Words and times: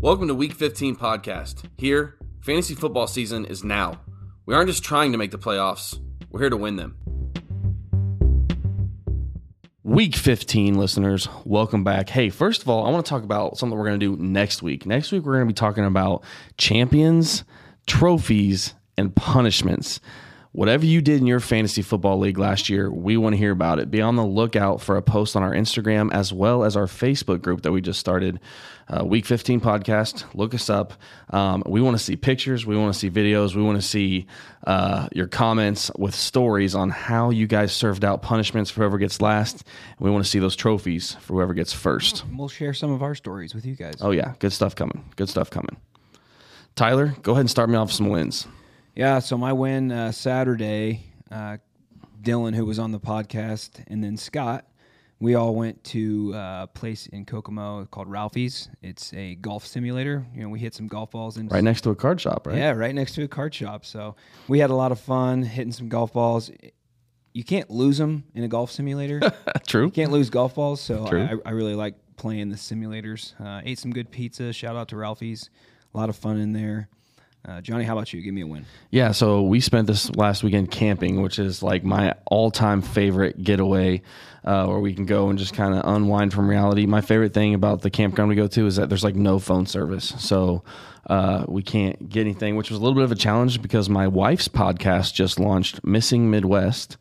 Welcome 0.00 0.28
to 0.28 0.34
Week 0.34 0.52
15 0.52 0.94
podcast. 0.96 1.64
Here, 1.78 2.18
fantasy 2.40 2.74
football 2.74 3.06
season 3.06 3.46
is 3.46 3.64
now. 3.64 3.98
We 4.44 4.54
aren't 4.54 4.68
just 4.68 4.84
trying 4.84 5.10
to 5.12 5.18
make 5.18 5.30
the 5.30 5.38
playoffs, 5.38 5.98
we're 6.30 6.40
here 6.40 6.50
to 6.50 6.56
win 6.56 6.76
them. 6.76 6.98
Week 9.82 10.14
15 10.14 10.74
listeners, 10.74 11.28
welcome 11.46 11.82
back. 11.82 12.10
Hey, 12.10 12.28
first 12.28 12.60
of 12.60 12.68
all, 12.68 12.86
I 12.86 12.90
want 12.90 13.06
to 13.06 13.10
talk 13.10 13.22
about 13.22 13.56
something 13.56 13.76
we're 13.76 13.86
going 13.86 13.98
to 13.98 14.16
do 14.16 14.22
next 14.22 14.62
week. 14.62 14.84
Next 14.84 15.12
week, 15.12 15.24
we're 15.24 15.32
going 15.32 15.48
to 15.48 15.52
be 15.52 15.54
talking 15.54 15.86
about 15.86 16.22
champions, 16.58 17.44
trophies, 17.86 18.74
and 18.98 19.16
punishments. 19.16 20.00
Whatever 20.56 20.86
you 20.86 21.02
did 21.02 21.20
in 21.20 21.26
your 21.26 21.38
fantasy 21.38 21.82
football 21.82 22.18
league 22.18 22.38
last 22.38 22.70
year, 22.70 22.90
we 22.90 23.18
want 23.18 23.34
to 23.34 23.36
hear 23.36 23.50
about 23.50 23.78
it. 23.78 23.90
Be 23.90 24.00
on 24.00 24.16
the 24.16 24.24
lookout 24.24 24.80
for 24.80 24.96
a 24.96 25.02
post 25.02 25.36
on 25.36 25.42
our 25.42 25.52
Instagram 25.52 26.10
as 26.14 26.32
well 26.32 26.64
as 26.64 26.78
our 26.78 26.86
Facebook 26.86 27.42
group 27.42 27.60
that 27.60 27.72
we 27.72 27.82
just 27.82 28.00
started. 28.00 28.40
Uh, 28.88 29.04
Week 29.04 29.26
15 29.26 29.60
podcast. 29.60 30.24
Look 30.32 30.54
us 30.54 30.70
up. 30.70 30.94
Um, 31.28 31.62
we 31.66 31.82
want 31.82 31.98
to 31.98 32.02
see 32.02 32.16
pictures. 32.16 32.64
We 32.64 32.74
want 32.74 32.94
to 32.94 32.98
see 32.98 33.10
videos. 33.10 33.54
We 33.54 33.62
want 33.62 33.76
to 33.76 33.86
see 33.86 34.28
uh, 34.66 35.10
your 35.12 35.26
comments 35.26 35.90
with 35.98 36.14
stories 36.14 36.74
on 36.74 36.88
how 36.88 37.28
you 37.28 37.46
guys 37.46 37.70
served 37.72 38.02
out 38.02 38.22
punishments 38.22 38.70
for 38.70 38.80
whoever 38.80 38.96
gets 38.96 39.20
last. 39.20 39.62
We 39.98 40.10
want 40.10 40.24
to 40.24 40.30
see 40.30 40.38
those 40.38 40.56
trophies 40.56 41.16
for 41.20 41.34
whoever 41.34 41.52
gets 41.52 41.74
first. 41.74 42.24
We'll 42.32 42.48
share 42.48 42.72
some 42.72 42.92
of 42.92 43.02
our 43.02 43.14
stories 43.14 43.54
with 43.54 43.66
you 43.66 43.74
guys. 43.76 43.96
Oh, 44.00 44.10
yeah. 44.10 44.32
Good 44.38 44.54
stuff 44.54 44.74
coming. 44.74 45.04
Good 45.16 45.28
stuff 45.28 45.50
coming. 45.50 45.76
Tyler, 46.76 47.14
go 47.22 47.32
ahead 47.32 47.40
and 47.40 47.50
start 47.50 47.68
me 47.68 47.76
off 47.76 47.88
with 47.88 47.96
some 47.96 48.08
wins. 48.08 48.46
Yeah, 48.96 49.18
so 49.18 49.36
my 49.36 49.52
win 49.52 49.92
uh, 49.92 50.10
Saturday, 50.10 51.04
uh, 51.30 51.58
Dylan, 52.22 52.54
who 52.54 52.64
was 52.64 52.78
on 52.78 52.92
the 52.92 52.98
podcast, 52.98 53.84
and 53.88 54.02
then 54.02 54.16
Scott, 54.16 54.66
we 55.20 55.34
all 55.34 55.54
went 55.54 55.84
to 55.84 56.32
a 56.34 56.66
place 56.72 57.06
in 57.06 57.26
Kokomo 57.26 57.84
called 57.90 58.08
Ralphie's. 58.08 58.70
It's 58.80 59.12
a 59.12 59.34
golf 59.34 59.66
simulator. 59.66 60.24
You 60.34 60.44
know, 60.44 60.48
we 60.48 60.60
hit 60.60 60.74
some 60.74 60.86
golf 60.86 61.10
balls 61.10 61.36
in 61.36 61.48
Right 61.48 61.62
next 61.62 61.82
to 61.82 61.90
a 61.90 61.94
card 61.94 62.22
shop, 62.22 62.46
right? 62.46 62.56
Yeah, 62.56 62.70
right 62.70 62.94
next 62.94 63.14
to 63.16 63.22
a 63.22 63.28
card 63.28 63.54
shop. 63.54 63.84
So 63.84 64.16
we 64.48 64.60
had 64.60 64.70
a 64.70 64.74
lot 64.74 64.92
of 64.92 64.98
fun 64.98 65.42
hitting 65.42 65.72
some 65.72 65.90
golf 65.90 66.14
balls. 66.14 66.50
You 67.34 67.44
can't 67.44 67.68
lose 67.68 67.98
them 67.98 68.24
in 68.34 68.44
a 68.44 68.48
golf 68.48 68.72
simulator. 68.72 69.20
True. 69.66 69.84
You 69.84 69.90
can't 69.90 70.10
lose 70.10 70.30
golf 70.30 70.54
balls. 70.54 70.80
So. 70.80 71.06
I, 71.06 71.34
I 71.44 71.50
really 71.50 71.74
like 71.74 71.96
playing 72.16 72.48
the 72.48 72.56
simulators. 72.56 73.38
Uh, 73.38 73.60
ate 73.62 73.78
some 73.78 73.92
good 73.92 74.10
pizza. 74.10 74.54
Shout 74.54 74.74
out 74.74 74.88
to 74.88 74.96
Ralphie's. 74.96 75.50
A 75.94 75.98
lot 75.98 76.08
of 76.08 76.16
fun 76.16 76.38
in 76.38 76.54
there. 76.54 76.88
Uh, 77.46 77.60
Johnny, 77.60 77.84
how 77.84 77.92
about 77.92 78.12
you? 78.12 78.20
Give 78.22 78.34
me 78.34 78.40
a 78.40 78.46
win. 78.46 78.66
Yeah, 78.90 79.12
so 79.12 79.42
we 79.42 79.60
spent 79.60 79.86
this 79.86 80.10
last 80.16 80.42
weekend 80.42 80.72
camping, 80.72 81.22
which 81.22 81.38
is 81.38 81.62
like 81.62 81.84
my 81.84 82.14
all-time 82.26 82.82
favorite 82.82 83.40
getaway, 83.40 84.02
uh, 84.44 84.66
where 84.66 84.80
we 84.80 84.94
can 84.94 85.06
go 85.06 85.28
and 85.28 85.38
just 85.38 85.54
kind 85.54 85.72
of 85.74 85.82
unwind 85.84 86.32
from 86.34 86.48
reality. 86.48 86.86
My 86.86 87.02
favorite 87.02 87.34
thing 87.34 87.54
about 87.54 87.82
the 87.82 87.90
campground 87.90 88.30
we 88.30 88.34
go 88.34 88.48
to 88.48 88.66
is 88.66 88.76
that 88.76 88.88
there's 88.88 89.04
like 89.04 89.14
no 89.14 89.38
phone 89.38 89.66
service, 89.66 90.12
so 90.18 90.64
uh, 91.08 91.44
we 91.46 91.62
can't 91.62 92.08
get 92.08 92.22
anything, 92.22 92.56
which 92.56 92.68
was 92.70 92.80
a 92.80 92.82
little 92.82 92.96
bit 92.96 93.04
of 93.04 93.12
a 93.12 93.16
challenge 93.16 93.62
because 93.62 93.88
my 93.88 94.08
wife's 94.08 94.48
podcast 94.48 95.14
just 95.14 95.38
launched, 95.38 95.84
Missing 95.84 96.28
Midwest. 96.28 96.96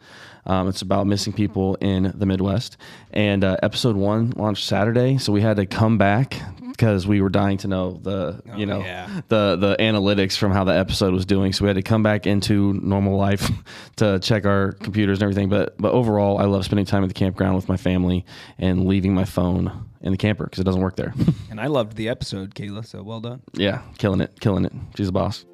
Um, 0.46 0.68
it's 0.68 0.84
about 0.84 1.08
missing 1.08 1.34
people 1.34 1.74
in 1.82 2.14
the 2.14 2.28
Midwest, 2.28 2.78
and 3.10 3.44
uh, 3.44 3.58
episode 3.64 3.96
one 3.96 4.30
launched 4.36 4.64
Saturday, 4.64 5.18
so 5.18 5.34
we 5.34 5.42
had 5.42 5.58
to 5.58 5.66
come 5.66 5.98
back 5.98 6.40
because 6.76 7.08
we 7.08 7.22
were 7.22 7.30
dying 7.30 7.58
to 7.60 7.68
know 7.68 8.00
the 8.02 8.42
oh, 8.50 8.58
you 8.58 8.66
know 8.66 8.80
yeah. 8.80 9.22
the 9.30 9.56
the 9.56 9.76
analytics 9.80 10.38
from 10.38 10.52
how 10.52 10.64
the 10.64 10.74
episode 10.74 11.14
was 11.14 11.26
doing. 11.26 11.54
So 11.54 11.66
we 11.66 11.70
had 11.70 11.76
to 11.76 11.82
come 11.82 12.04
back 12.04 12.28
into 12.28 12.74
normal 12.74 13.18
life 13.18 13.50
to 13.98 14.20
check 14.20 14.46
our 14.46 14.74
computers 14.74 15.20
and 15.20 15.24
everything. 15.24 15.50
But 15.50 15.78
but 15.78 15.92
overall, 15.92 16.38
I 16.38 16.46
love 16.46 16.66
spending 16.66 16.86
time 16.86 17.04
at 17.04 17.08
the 17.08 17.14
campground 17.14 17.56
with 17.56 17.70
my 17.70 17.78
family 17.78 18.26
and 18.58 18.86
leaving 18.86 19.14
my 19.14 19.26
phone 19.26 19.90
in 20.02 20.12
the 20.12 20.18
camper 20.18 20.46
because 20.46 20.60
it 20.60 20.66
doesn't 20.66 20.82
work 20.82 20.96
there. 20.96 21.14
And 21.50 21.62
I 21.62 21.68
loved 21.68 21.96
the 21.96 22.10
episode, 22.10 22.54
Kayla. 22.54 22.86
So 22.86 23.02
well 23.02 23.22
done. 23.22 23.42
yeah, 23.54 23.82
killing 23.98 24.20
it, 24.20 24.40
killing 24.42 24.66
it. 24.66 24.74
She's 24.98 25.08
a 25.08 25.12
boss. 25.14 25.46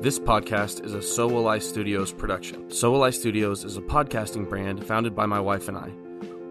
This 0.00 0.18
podcast 0.18 0.84
is 0.84 0.92
a 0.92 1.00
So 1.00 1.26
Will 1.26 1.48
I 1.48 1.58
Studios 1.58 2.12
production. 2.12 2.70
So 2.70 2.92
Will 2.92 3.02
I 3.02 3.10
Studios 3.10 3.64
is 3.64 3.76
a 3.76 3.80
podcasting 3.80 4.48
brand 4.48 4.86
founded 4.86 5.14
by 5.14 5.26
my 5.26 5.40
wife 5.40 5.68
and 5.68 5.76
I. 5.78 6.03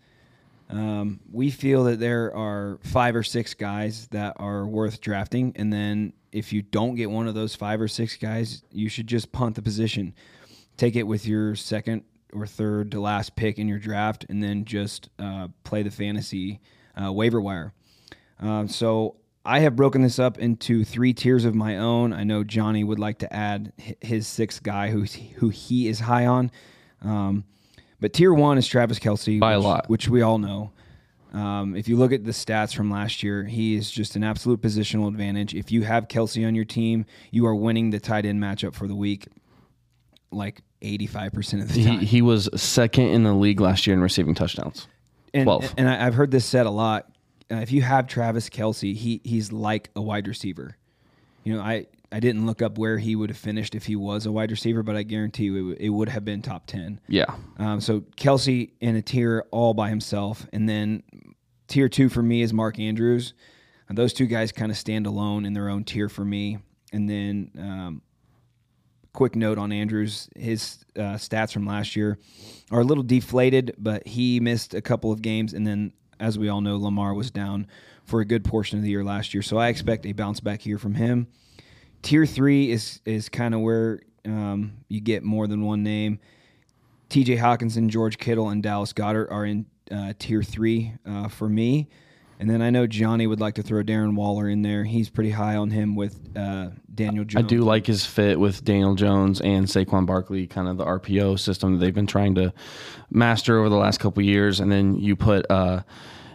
Um, 0.70 1.20
we 1.32 1.50
feel 1.50 1.86
that 1.86 2.00
there 2.00 2.32
are 2.36 2.78
five 2.84 3.16
or 3.16 3.24
six 3.24 3.56
guys 3.56 4.08
that 4.10 4.36
are 4.38 4.68
worth 4.68 5.02
drafting. 5.02 5.54
And 5.56 5.74
then, 5.74 6.14
if 6.32 6.54
you 6.54 6.62
don't 6.62 6.94
get 6.94 7.10
one 7.10 7.28
of 7.28 7.34
those 7.34 7.56
five 7.56 7.82
or 7.82 7.88
six 7.88 8.16
guys, 8.18 8.62
you 8.72 8.88
should 8.88 9.08
just 9.08 9.32
punt 9.32 9.56
the 9.56 9.64
position. 9.64 10.14
Take 10.78 10.96
it 10.96 11.08
with 11.08 11.26
your 11.26 11.56
second 11.56 12.04
or 12.34 12.46
third 12.46 12.92
to 12.92 13.02
last 13.02 13.36
pick 13.36 13.58
in 13.58 13.68
your 13.68 13.80
draft, 13.80 14.28
and 14.30 14.44
then 14.44 14.64
just 14.64 15.10
uh, 15.18 15.48
play 15.64 15.82
the 15.82 15.90
fantasy 15.90 16.60
uh, 17.04 17.12
waiver 17.12 17.42
wire. 17.42 17.74
Um, 18.42 18.68
so 18.68 19.18
I 19.46 19.60
have 19.60 19.76
broken 19.76 20.02
this 20.02 20.20
up 20.20 20.38
into 20.40 20.84
three 20.84 21.14
tiers 21.14 21.46
of 21.46 21.56
my 21.56 21.78
own. 21.78 22.12
I 22.14 22.24
know 22.24 22.44
Johnny 22.44 22.84
would 22.84 23.00
like 23.00 23.20
to 23.20 23.34
add 23.34 23.72
his 24.02 24.28
sixth 24.28 24.64
guy 24.64 24.90
who 24.90 25.04
who 25.04 25.50
he 25.50 25.88
is 25.88 26.00
high 26.00 26.26
on. 26.26 26.52
Um, 27.02 27.44
but 28.00 28.14
tier 28.14 28.34
one 28.34 28.58
is 28.58 28.68
Travis 28.68 29.00
Kelce 29.00 29.40
By 29.40 29.54
a 29.54 29.60
which, 29.60 29.66
lot. 29.66 29.90
which 29.90 30.10
we 30.10 30.22
all 30.22 30.38
know. 30.40 30.72
Um, 31.34 31.76
if 31.78 31.88
you 31.88 31.96
look 31.98 32.12
at 32.12 32.26
the 32.26 32.32
stats 32.32 32.76
from 32.76 32.92
last 32.92 33.24
year, 33.24 33.46
he 33.46 33.76
is 33.76 33.90
just 33.90 34.16
an 34.18 34.24
absolute 34.24 34.60
positional 34.62 35.08
advantage. 35.08 35.54
If 35.56 35.72
you 35.72 35.84
have 35.84 36.08
Kelce 36.10 36.46
on 36.46 36.56
your 36.56 36.66
team, 36.66 37.06
you 37.32 37.46
are 37.46 37.56
winning 37.56 37.92
the 37.92 38.00
tight 38.00 38.26
end 38.26 38.42
matchup 38.42 38.74
for 38.74 38.88
the 38.88 38.96
week, 38.96 39.28
like 40.32 40.62
eighty 40.82 41.08
five 41.08 41.32
percent 41.32 41.62
of 41.62 41.74
the 41.74 41.86
time. 41.86 42.00
he 42.00 42.22
was 42.22 42.50
second 42.56 43.08
in 43.10 43.24
the 43.24 43.34
league 43.34 43.62
last 43.62 43.88
year 43.88 43.96
in 43.96 44.02
receiving 44.02 44.34
touchdowns. 44.36 44.88
and, 45.34 45.46
12. 45.46 45.76
And 45.78 45.88
I've 45.90 46.16
heard 46.16 46.32
this 46.32 46.46
said 46.46 46.66
a 46.66 46.72
lot. 46.72 47.11
Uh, 47.52 47.56
if 47.58 47.72
you 47.72 47.82
have 47.82 48.08
Travis 48.08 48.50
Kelce, 48.50 48.96
he 48.96 49.22
he's 49.24 49.52
like 49.52 49.90
a 49.96 50.02
wide 50.02 50.28
receiver. 50.28 50.78
You 51.44 51.56
know, 51.56 51.62
I 51.62 51.88
I 52.12 52.20
didn't 52.20 52.46
look 52.46 52.62
up 52.62 52.78
where 52.78 52.98
he 52.98 53.16
would 53.16 53.30
have 53.30 53.38
finished 53.38 53.76
if 53.76 53.86
he 53.86 53.96
was 53.96 54.26
a 54.26 54.32
wide 54.32 54.52
receiver, 54.52 54.84
but 54.84 54.96
I 54.96 55.04
guarantee 55.04 55.46
you 55.46 55.56
it, 55.56 55.60
w- 55.60 55.78
it 55.80 55.90
would 55.90 56.10
have 56.10 56.24
been 56.24 56.42
top 56.42 56.68
ten. 56.68 57.00
Yeah. 57.08 57.34
Um, 57.58 57.82
so 57.82 58.02
Kelce 58.18 58.72
in 58.80 58.96
a 58.96 59.02
tier 59.02 59.46
all 59.52 59.74
by 59.74 59.90
himself, 59.90 60.46
and 60.54 60.68
then 60.70 61.04
tier 61.68 61.90
two 61.90 62.10
for 62.10 62.22
me 62.22 62.42
is 62.42 62.54
Mark 62.54 62.80
Andrews. 62.80 63.34
And 63.90 63.98
those 63.98 64.14
two 64.14 64.26
guys 64.26 64.54
kind 64.54 64.72
of 64.72 64.78
stand 64.78 65.06
alone 65.06 65.46
in 65.46 65.52
their 65.52 65.68
own 65.68 65.84
tier 65.84 66.08
for 66.08 66.24
me. 66.24 66.60
And 66.94 67.10
then 67.10 67.52
um, 67.60 68.02
quick 69.12 69.36
note 69.36 69.58
on 69.58 69.74
Andrews, 69.74 70.30
his 70.36 70.86
uh, 70.96 71.16
stats 71.16 71.52
from 71.52 71.66
last 71.66 71.98
year 71.98 72.18
are 72.72 72.80
a 72.80 72.84
little 72.86 73.04
deflated, 73.04 73.76
but 73.78 74.08
he 74.08 74.40
missed 74.40 74.74
a 74.74 74.82
couple 74.82 75.12
of 75.12 75.22
games, 75.22 75.54
and 75.54 75.68
then 75.68 75.92
as 76.22 76.38
we 76.38 76.48
all 76.48 76.62
know, 76.62 76.78
Lamar 76.78 77.14
was 77.14 77.32
down 77.32 77.68
for 78.06 78.22
a 78.22 78.26
good 78.26 78.46
portion 78.46 78.78
of 78.78 78.84
the 78.84 78.92
year 78.92 79.04
last 79.04 79.34
year. 79.34 79.42
So 79.42 79.58
I 79.58 79.68
expect 79.68 80.06
a 80.06 80.14
bounce 80.14 80.40
back 80.40 80.62
here 80.62 80.78
from 80.78 80.94
him. 80.94 81.28
Tier 82.02 82.26
three 82.26 82.72
is 82.72 83.02
is 83.06 83.28
kind 83.28 83.54
of 83.54 83.62
where 83.62 84.02
um, 84.26 84.74
you 84.88 85.02
get 85.02 85.24
more 85.24 85.48
than 85.48 85.64
one 85.64 85.84
name. 85.84 86.20
T.J. 87.10 87.36
Hockenson, 87.38 87.90
George 87.90 88.18
Kittle, 88.18 88.50
and 88.50 88.64
Dallas 88.64 88.94
Goedert 88.94 89.30
are 89.32 89.46
in 89.46 89.66
uh, 89.92 90.14
tier 90.18 90.42
three 90.42 90.94
uh, 91.06 91.28
for 91.28 91.50
me. 91.50 91.90
And 92.40 92.50
then 92.50 92.64
I 92.64 92.72
know 92.72 92.88
Johnny 92.88 93.28
would 93.28 93.40
like 93.40 93.56
to 93.56 93.62
throw 93.62 93.84
Darren 93.84 94.16
Waller 94.16 94.50
in 94.50 94.64
there. 94.64 94.84
He's 94.84 95.12
pretty 95.12 95.30
high 95.30 95.58
on 95.58 95.70
him 95.70 95.96
with 95.96 96.20
uh, 96.36 96.70
Daniel 96.96 97.24
Jones. 97.24 97.46
I 97.46 97.48
do 97.48 97.60
like 97.62 97.86
his 97.86 98.04
fit 98.04 98.40
with 98.40 98.64
Daniel 98.64 98.96
Jones 98.96 99.42
and 99.42 99.68
Saquon 99.68 100.08
Barkley, 100.08 100.48
kind 100.48 100.68
of 100.68 100.78
the 100.78 100.86
RPO 100.86 101.38
system 101.38 101.74
that 101.74 101.86
they've 101.86 101.94
been 101.94 102.08
trying 102.08 102.34
to 102.36 102.52
master 103.12 103.60
over 103.60 103.70
the 103.70 103.76
last 103.76 104.00
couple 104.00 104.24
years. 104.24 104.60
And 104.60 104.72
then 104.72 104.96
you 104.98 105.16
put, 105.16 105.46
uh, 105.52 105.84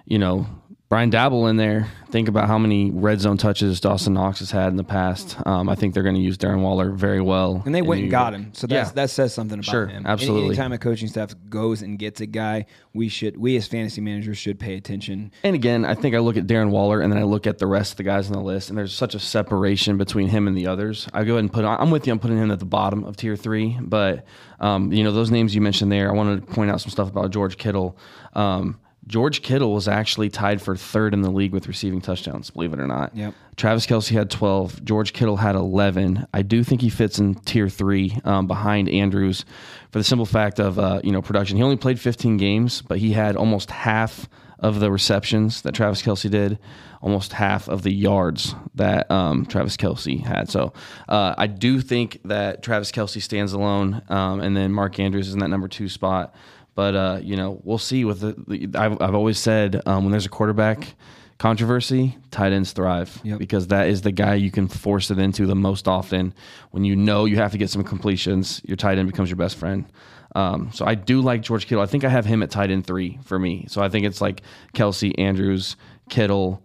you 0.06 0.18
know, 0.18 0.46
Brian 0.88 1.10
Daboll 1.10 1.50
in 1.50 1.56
there. 1.56 1.88
Think 2.10 2.28
about 2.28 2.46
how 2.46 2.58
many 2.58 2.92
red 2.92 3.18
zone 3.20 3.36
touches 3.38 3.80
Dawson 3.80 4.14
Knox 4.14 4.38
has 4.38 4.52
had 4.52 4.68
in 4.68 4.76
the 4.76 4.84
past. 4.84 5.36
Um, 5.44 5.68
I 5.68 5.74
think 5.74 5.92
they're 5.92 6.04
going 6.04 6.14
to 6.14 6.20
use 6.20 6.38
Darren 6.38 6.60
Waller 6.62 6.92
very 6.92 7.20
well. 7.20 7.60
And 7.66 7.74
they 7.74 7.82
went 7.82 8.02
and 8.02 8.10
got 8.10 8.32
him, 8.32 8.54
so 8.54 8.68
that's, 8.68 8.90
Yeah. 8.90 8.94
that 8.94 9.10
says 9.10 9.34
something 9.34 9.58
about 9.58 9.64
Sure, 9.64 9.86
him. 9.88 10.06
Absolutely. 10.06 10.50
Anytime 10.50 10.70
a 10.72 10.78
coaching 10.78 11.08
staff 11.08 11.34
goes 11.50 11.82
and 11.82 11.98
gets 11.98 12.20
a 12.20 12.26
guy, 12.26 12.66
we 12.94 13.08
should 13.08 13.36
we 13.36 13.56
as 13.56 13.66
fantasy 13.66 14.00
managers 14.00 14.38
should 14.38 14.60
pay 14.60 14.76
attention. 14.76 15.32
And 15.42 15.56
again, 15.56 15.84
I 15.84 15.94
think 15.94 16.14
I 16.14 16.20
look 16.20 16.36
at 16.36 16.46
Darren 16.46 16.70
Waller 16.70 17.00
and 17.00 17.12
then 17.12 17.18
I 17.18 17.24
look 17.24 17.48
at 17.48 17.58
the 17.58 17.66
rest 17.66 17.94
of 17.94 17.96
the 17.96 18.04
guys 18.04 18.28
on 18.28 18.34
the 18.34 18.40
list, 18.44 18.68
and 18.68 18.78
there's 18.78 18.94
such 18.94 19.16
a 19.16 19.18
separation 19.18 19.98
between 19.98 20.28
him 20.28 20.46
and 20.46 20.56
the 20.56 20.68
others. 20.68 21.08
I 21.12 21.24
go 21.24 21.32
ahead 21.32 21.40
and 21.40 21.52
put. 21.52 21.64
I'm 21.64 21.90
with 21.90 22.06
you. 22.06 22.12
I'm 22.12 22.20
putting 22.20 22.38
him 22.38 22.52
at 22.52 22.60
the 22.60 22.64
bottom 22.64 23.02
of 23.02 23.16
tier 23.16 23.34
three, 23.34 23.76
but 23.80 24.24
um, 24.60 24.92
you 24.92 25.02
know 25.02 25.10
those 25.10 25.32
names 25.32 25.52
you 25.52 25.60
mentioned 25.60 25.90
there. 25.90 26.08
I 26.08 26.12
wanted 26.14 26.46
to 26.46 26.52
point 26.54 26.70
out 26.70 26.80
some 26.80 26.90
stuff 26.90 27.08
about 27.08 27.32
George 27.32 27.56
Kittle. 27.58 27.98
Um, 28.34 28.78
George 29.06 29.42
Kittle 29.42 29.72
was 29.72 29.86
actually 29.86 30.30
tied 30.30 30.60
for 30.60 30.76
third 30.76 31.14
in 31.14 31.22
the 31.22 31.30
league 31.30 31.52
with 31.52 31.68
receiving 31.68 32.00
touchdowns. 32.00 32.50
Believe 32.50 32.72
it 32.72 32.80
or 32.80 32.88
not. 32.88 33.14
Yep. 33.14 33.34
Travis 33.56 33.86
Kelce 33.86 34.10
had 34.10 34.30
12. 34.30 34.84
George 34.84 35.12
Kittle 35.12 35.36
had 35.36 35.54
11. 35.54 36.26
I 36.34 36.42
do 36.42 36.64
think 36.64 36.80
he 36.80 36.90
fits 36.90 37.18
in 37.18 37.36
tier 37.36 37.68
three 37.68 38.18
um, 38.24 38.46
behind 38.46 38.88
Andrews 38.88 39.44
for 39.92 39.98
the 39.98 40.04
simple 40.04 40.26
fact 40.26 40.58
of 40.58 40.78
uh, 40.78 41.00
you 41.04 41.12
know 41.12 41.22
production. 41.22 41.56
He 41.56 41.62
only 41.62 41.76
played 41.76 42.00
15 42.00 42.36
games, 42.36 42.82
but 42.82 42.98
he 42.98 43.12
had 43.12 43.36
almost 43.36 43.70
half 43.70 44.28
of 44.58 44.80
the 44.80 44.90
receptions 44.90 45.62
that 45.62 45.74
Travis 45.74 46.02
Kelce 46.02 46.30
did, 46.30 46.58
almost 47.00 47.34
half 47.34 47.68
of 47.68 47.82
the 47.82 47.92
yards 47.92 48.54
that 48.74 49.10
um, 49.10 49.46
Travis 49.46 49.76
Kelce 49.76 50.24
had. 50.24 50.48
So 50.50 50.72
uh, 51.08 51.34
I 51.36 51.46
do 51.46 51.80
think 51.80 52.20
that 52.24 52.62
Travis 52.62 52.90
Kelce 52.90 53.22
stands 53.22 53.52
alone, 53.52 54.02
um, 54.08 54.40
and 54.40 54.56
then 54.56 54.72
Mark 54.72 54.98
Andrews 54.98 55.28
is 55.28 55.34
in 55.34 55.40
that 55.40 55.48
number 55.48 55.68
two 55.68 55.88
spot. 55.88 56.34
But 56.76 56.94
uh, 56.94 57.18
you 57.22 57.36
know, 57.36 57.60
we'll 57.64 57.78
see. 57.78 58.04
With 58.04 58.20
the, 58.20 58.34
the 58.46 58.78
I've, 58.78 59.00
I've 59.02 59.14
always 59.16 59.38
said 59.38 59.82
um, 59.86 60.04
when 60.04 60.12
there's 60.12 60.26
a 60.26 60.28
quarterback 60.28 60.94
controversy, 61.38 62.16
tight 62.30 62.52
ends 62.52 62.72
thrive 62.72 63.20
Yep. 63.24 63.38
because 63.38 63.66
that 63.68 63.88
is 63.88 64.02
the 64.02 64.12
guy 64.12 64.34
you 64.34 64.50
can 64.50 64.68
force 64.68 65.10
it 65.10 65.18
into 65.18 65.46
the 65.46 65.54
most 65.54 65.88
often. 65.88 66.32
When 66.70 66.84
you 66.84 66.94
know 66.96 67.24
you 67.24 67.36
have 67.36 67.52
to 67.52 67.58
get 67.58 67.70
some 67.70 67.82
completions, 67.84 68.60
your 68.64 68.76
tight 68.76 68.98
end 68.98 69.08
becomes 69.08 69.28
your 69.28 69.36
best 69.36 69.56
friend. 69.56 69.84
Um, 70.34 70.70
so 70.72 70.84
I 70.84 70.94
do 70.94 71.20
like 71.22 71.42
George 71.42 71.66
Kittle. 71.66 71.82
I 71.82 71.86
think 71.86 72.04
I 72.04 72.08
have 72.10 72.26
him 72.26 72.42
at 72.42 72.50
tight 72.50 72.70
end 72.70 72.86
three 72.86 73.18
for 73.24 73.38
me. 73.38 73.66
So 73.68 73.82
I 73.82 73.88
think 73.88 74.06
it's 74.06 74.20
like 74.20 74.42
Kelce, 74.74 75.12
Andrews, 75.18 75.76
Kittle, 76.10 76.62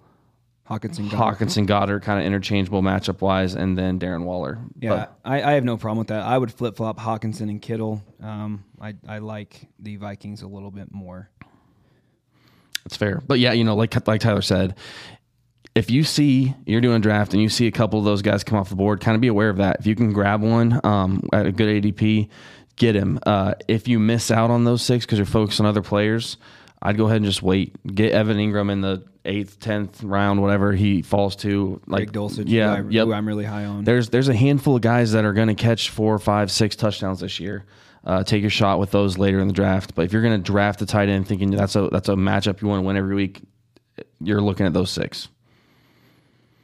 Hockenson, 0.72 1.10
Goedert. 1.10 1.18
Hockenson, 1.38 1.68
Goedert, 1.68 2.02
kind 2.02 2.20
of 2.20 2.26
interchangeable 2.26 2.82
matchup 2.82 3.20
wise, 3.20 3.56
and 3.56 3.78
then 3.78 4.00
Darren 4.00 4.24
Waller. 4.24 4.58
Yeah, 4.80 5.08
I, 5.26 5.42
I 5.42 5.52
have 5.54 5.66
no 5.66 5.76
problem 5.76 5.98
with 5.98 6.08
that. 6.08 6.24
I 6.24 6.38
would 6.38 6.54
flip 6.54 6.78
flop 6.78 6.98
Hockenson 6.98 7.50
and 7.50 7.62
Kittle. 7.62 8.02
Um, 8.22 8.64
I 8.80 8.96
I 9.08 9.18
like 9.18 9.68
the 9.80 9.98
Vikings 9.98 10.44
a 10.44 10.48
little 10.48 10.72
bit 10.72 10.94
more. 10.94 11.30
It's 12.86 12.96
fair. 12.96 13.22
But 13.26 13.40
yeah, 13.40 13.52
you 13.52 13.66
know, 13.66 13.76
like 13.76 14.08
like 14.08 14.22
Tyler 14.22 14.42
said, 14.42 14.76
if 15.76 15.92
you 15.92 16.06
see 16.06 16.56
you're 16.66 16.82
doing 16.82 16.98
a 16.98 17.00
draft 17.00 17.34
and 17.34 17.42
you 17.42 17.50
see 17.50 17.68
a 17.68 17.72
couple 17.72 18.00
of 18.00 18.06
those 18.06 18.22
guys 18.22 18.44
come 18.44 18.58
off 18.58 18.70
the 18.70 18.76
board, 18.76 19.02
kind 19.02 19.16
of 19.16 19.22
be 19.22 19.28
aware 19.28 19.50
of 19.50 19.58
that. 19.58 19.78
If 19.80 19.88
you 19.88 19.96
can 19.96 20.14
grab 20.14 20.42
one 20.42 20.80
um, 20.86 21.28
at 21.34 21.46
a 21.46 21.52
good 21.52 21.84
ADP, 21.84 22.30
get 22.78 22.96
him. 22.96 23.20
Uh, 23.26 23.56
if 23.68 23.90
you 23.90 24.00
miss 24.00 24.32
out 24.32 24.50
on 24.50 24.64
those 24.64 24.82
six 24.82 25.06
because 25.06 25.20
you're 25.20 25.26
focused 25.26 25.60
on 25.60 25.66
other 25.66 25.82
players, 25.82 26.38
I'd 26.82 26.98
go 26.98 27.06
ahead 27.06 27.18
and 27.18 27.26
just 27.26 27.44
wait. 27.44 27.76
Get 27.86 28.14
Evan 28.14 28.38
Engram 28.38 28.72
in 28.72 28.82
the 28.82 29.04
eighth, 29.26 29.60
tenth 29.60 30.04
round, 30.04 30.42
whatever 30.42 30.74
he 30.74 31.02
falls 31.02 31.36
to. 31.38 31.82
Like 31.88 32.08
Like 32.08 32.12
Dulcich, 32.12 32.46
yeah, 32.48 32.78
who, 32.78 32.88
I, 32.88 32.92
yep. 32.92 33.06
who 33.06 33.14
I'm 33.14 33.28
really 33.28 33.46
high 33.46 33.66
on. 33.66 33.84
There's 33.84 34.10
there's 34.10 34.30
a 34.30 34.36
handful 34.36 34.76
of 34.76 34.82
guys 34.82 35.12
that 35.12 35.26
are 35.26 35.34
going 35.34 35.48
to 35.48 35.56
catch 35.56 35.90
four, 35.90 36.18
five, 36.20 36.52
six 36.52 36.76
touchdowns 36.76 37.20
this 37.20 37.40
year. 37.40 37.66
Uh, 38.04 38.24
take 38.24 38.42
your 38.42 38.50
shot 38.50 38.80
with 38.80 38.90
those 38.90 39.18
later 39.18 39.40
in 39.40 39.48
the 39.48 39.54
draft. 39.54 39.94
But 39.94 40.06
if 40.06 40.14
you're 40.14 40.24
going 40.24 40.42
to 40.42 40.52
draft 40.52 40.82
a 40.82 40.88
tight 40.88 41.08
end 41.08 41.28
thinking 41.28 41.52
that's 41.52 41.76
a 41.76 41.88
that's 41.90 42.10
a 42.10 42.14
matchup 42.14 42.62
you 42.62 42.68
want 42.68 42.82
to 42.82 42.88
win 42.88 42.98
every 42.98 43.16
week, 43.16 43.42
you're 44.20 44.42
looking 44.42 44.66
at 44.66 44.74
those 44.74 44.90
six. 44.90 45.28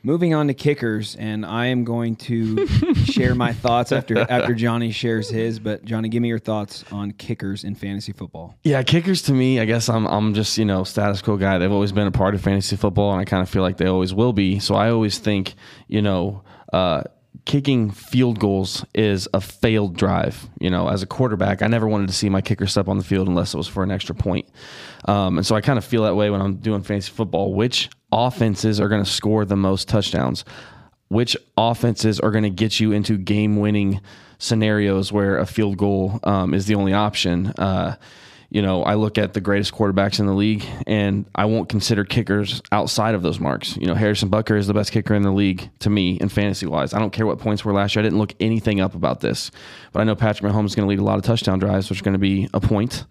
Moving 0.04 0.34
on 0.34 0.48
to 0.48 0.54
kickers, 0.54 1.16
and 1.16 1.46
I 1.46 1.68
am 1.68 1.84
going 1.84 2.16
to 2.18 2.68
share 3.06 3.36
my 3.36 3.52
thoughts 3.52 3.92
after 3.92 4.20
after 4.20 4.54
Johnny 4.54 4.92
shares 4.92 5.30
his. 5.30 5.60
But 5.60 5.84
Johnny, 5.86 6.08
give 6.08 6.22
me 6.22 6.28
your 6.28 6.40
thoughts 6.40 6.86
on 6.92 7.12
kickers 7.12 7.64
in 7.64 7.76
fantasy 7.76 8.14
football. 8.14 8.56
Yeah, 8.64 8.84
kickers 8.84 9.24
to 9.24 9.34
me, 9.34 9.60
I 9.60 9.66
guess 9.66 9.90
I'm 9.90 10.06
I'm 10.06 10.34
just 10.34 10.58
you 10.58 10.66
know 10.66 10.84
status 10.84 11.22
quo 11.22 11.38
guy. 11.38 11.58
They've 11.58 11.72
always 11.72 11.92
been 11.92 12.08
a 12.08 12.12
part 12.12 12.36
of 12.36 12.42
fantasy 12.42 12.76
football, 12.76 13.12
and 13.12 13.20
I 13.20 13.26
kind 13.26 13.42
of 13.42 13.50
feel 13.50 13.64
like 13.64 13.78
they 13.78 13.88
always 13.88 14.14
will 14.14 14.34
be. 14.34 14.60
So 14.60 14.76
I 14.76 14.90
always 14.90 15.18
think 15.18 15.56
you 15.88 16.02
know. 16.02 16.44
Uh, 16.72 17.04
Kicking 17.46 17.92
field 17.92 18.40
goals 18.40 18.84
is 18.94 19.30
a 19.34 19.40
failed 19.40 19.96
drive. 19.96 20.50
You 20.60 20.70
know, 20.70 20.90
as 20.90 21.02
a 21.02 21.06
quarterback, 21.06 21.62
I 21.62 21.68
never 21.68 21.88
wanted 21.88 22.08
to 22.08 22.14
see 22.14 22.28
my 22.28 22.42
kicker 22.42 22.68
step 22.68 22.90
on 22.90 22.98
the 22.98 23.06
field 23.06 23.30
unless 23.30 23.54
it 23.54 23.58
was 23.58 23.70
for 23.70 23.84
an 23.84 23.92
extra 23.92 24.14
point. 24.14 24.50
Um, 25.06 25.38
and 25.38 25.48
so 25.48 25.56
I 25.56 25.62
kind 25.62 25.78
of 25.78 25.86
feel 25.86 26.04
that 26.04 26.16
way 26.18 26.30
when 26.30 26.42
I'm 26.42 26.58
doing 26.58 26.82
fantasy 26.82 27.10
football. 27.10 27.54
Which 27.54 27.90
offenses 28.12 28.80
are 28.80 28.88
going 28.88 29.04
to 29.04 29.10
score 29.10 29.46
the 29.46 29.56
most 29.56 29.88
touchdowns? 29.88 30.44
which 31.10 31.38
offenses 31.56 32.20
are 32.20 32.32
going 32.32 32.44
to 32.44 32.50
get 32.50 32.80
you 32.80 32.92
into 32.92 33.18
game 33.18 33.58
winning 33.58 34.02
scenarios 34.40 35.12
where 35.12 35.38
a 35.38 35.46
field 35.46 35.78
goal 35.78 36.20
um, 36.24 36.54
is 36.54 36.66
the 36.66 36.76
only 36.76 36.94
option. 36.94 37.48
Uh, 37.58 37.96
you 38.50 38.62
know, 38.62 38.84
I 38.84 38.96
look 38.96 39.18
at 39.18 39.34
the 39.34 39.42
greatest 39.42 39.74
quarterbacks 39.74 40.22
in 40.22 40.26
the 40.26 40.34
league, 40.34 40.66
and 40.86 41.26
I 41.36 41.46
won't 41.46 41.68
consider 41.68 42.06
kickers 42.06 42.62
outside 42.72 43.14
of 43.14 43.22
those 43.22 43.42
marks. 43.42 43.76
You 43.76 43.88
know, 43.88 43.94
Harrison 43.94 44.30
Butker 44.30 44.58
is 44.58 44.68
the 44.68 44.74
best 44.74 44.94
kicker 44.94 45.14
in 45.16 45.22
the 45.22 45.32
league 45.32 45.70
to 45.80 45.90
me 45.90 46.16
in 46.16 46.30
fantasy 46.30 46.66
wise. 46.66 46.94
I 46.94 47.00
don't 47.00 47.12
care 47.12 47.26
what 47.26 47.40
points 47.40 47.66
were 47.66 47.74
last 47.74 47.96
year. 47.96 48.02
I 48.02 48.04
didn't 48.04 48.20
look 48.20 48.34
anything 48.40 48.80
up 48.80 48.96
about 48.96 49.20
this, 49.20 49.52
but 49.92 50.00
I 50.00 50.06
know 50.06 50.16
Patrick 50.16 50.50
Mahomes 50.50 50.68
is 50.68 50.76
going 50.76 50.86
to 50.86 50.90
lead 50.90 51.00
a 51.00 51.04
lot 51.04 51.18
of 51.18 51.24
touchdown 51.24 51.60
drives, 51.60 51.90
which 51.90 52.00
is 52.00 52.04
going 52.04 52.14
to 52.14 52.20
be 52.20 52.48
a 52.54 52.62
point. 52.62 53.06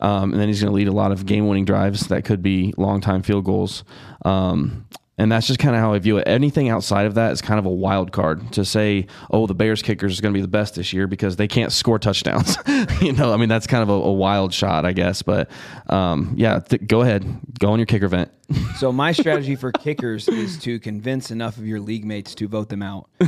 Um, 0.00 0.32
and 0.32 0.40
then 0.40 0.48
he's 0.48 0.60
going 0.60 0.70
to 0.70 0.76
lead 0.76 0.88
a 0.88 0.92
lot 0.92 1.12
of 1.12 1.26
game 1.26 1.48
winning 1.48 1.64
drives 1.64 2.08
that 2.08 2.24
could 2.24 2.42
be 2.42 2.74
long 2.76 3.00
time 3.00 3.22
field 3.22 3.44
goals. 3.44 3.84
Um, 4.24 4.86
and 5.18 5.32
that's 5.32 5.46
just 5.46 5.58
kind 5.58 5.74
of 5.74 5.80
how 5.80 5.94
I 5.94 5.98
view 5.98 6.18
it. 6.18 6.28
Anything 6.28 6.68
outside 6.68 7.06
of 7.06 7.14
that 7.14 7.32
is 7.32 7.40
kind 7.40 7.58
of 7.58 7.64
a 7.64 7.70
wild 7.70 8.12
card 8.12 8.52
to 8.52 8.64
say, 8.64 9.06
oh, 9.30 9.46
the 9.46 9.54
Bears 9.54 9.80
kickers 9.80 10.12
is 10.12 10.20
going 10.20 10.34
to 10.34 10.36
be 10.36 10.42
the 10.42 10.48
best 10.48 10.74
this 10.74 10.92
year 10.92 11.06
because 11.06 11.36
they 11.36 11.48
can't 11.48 11.72
score 11.72 11.98
touchdowns. 11.98 12.58
you 13.00 13.12
know, 13.12 13.32
I 13.32 13.38
mean, 13.38 13.48
that's 13.48 13.66
kind 13.66 13.82
of 13.82 13.88
a, 13.88 13.92
a 13.94 14.12
wild 14.12 14.52
shot, 14.52 14.84
I 14.84 14.92
guess. 14.92 15.22
But 15.22 15.50
um, 15.88 16.34
yeah, 16.36 16.60
th- 16.60 16.86
go 16.86 17.00
ahead, 17.00 17.24
go 17.58 17.70
on 17.70 17.78
your 17.78 17.86
kicker 17.86 18.08
vent. 18.08 18.30
So 18.76 18.92
my 18.92 19.12
strategy 19.12 19.56
for 19.56 19.72
kickers 19.72 20.28
is 20.28 20.58
to 20.58 20.78
convince 20.78 21.30
enough 21.30 21.56
of 21.56 21.66
your 21.66 21.80
league 21.80 22.04
mates 22.04 22.34
to 22.36 22.46
vote 22.46 22.68
them 22.68 22.82
out. 22.82 23.08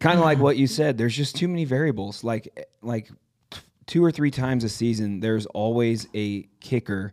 kind 0.00 0.18
of 0.18 0.24
like 0.24 0.38
what 0.38 0.56
you 0.56 0.66
said. 0.66 0.96
There's 0.96 1.14
just 1.14 1.36
too 1.36 1.46
many 1.46 1.66
variables. 1.66 2.24
Like 2.24 2.68
like 2.80 3.10
two 3.88 4.04
or 4.04 4.12
three 4.12 4.30
times 4.30 4.62
a 4.62 4.68
season, 4.68 5.18
there's 5.18 5.46
always 5.46 6.06
a 6.14 6.42
kicker 6.60 7.12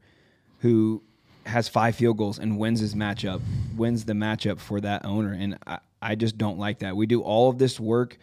who 0.60 1.02
has 1.48 1.68
five 1.68 1.96
field 1.96 2.18
goals 2.18 2.38
and 2.38 2.60
wins 2.60 2.80
his 2.80 2.94
matchup, 2.94 3.42
wins 3.76 4.06
the 4.06 4.14
matchup 4.14 4.60
for 4.60 4.80
that 4.82 5.06
owner. 5.06 5.32
And 5.34 5.58
I, 5.66 5.80
I 6.02 6.14
just 6.16 6.38
don't 6.38 6.60
like 6.60 6.80
that. 6.80 6.96
We 6.96 7.08
do 7.08 7.22
all 7.22 7.50
of 7.50 7.58
this 7.58 7.80
work 7.80 8.18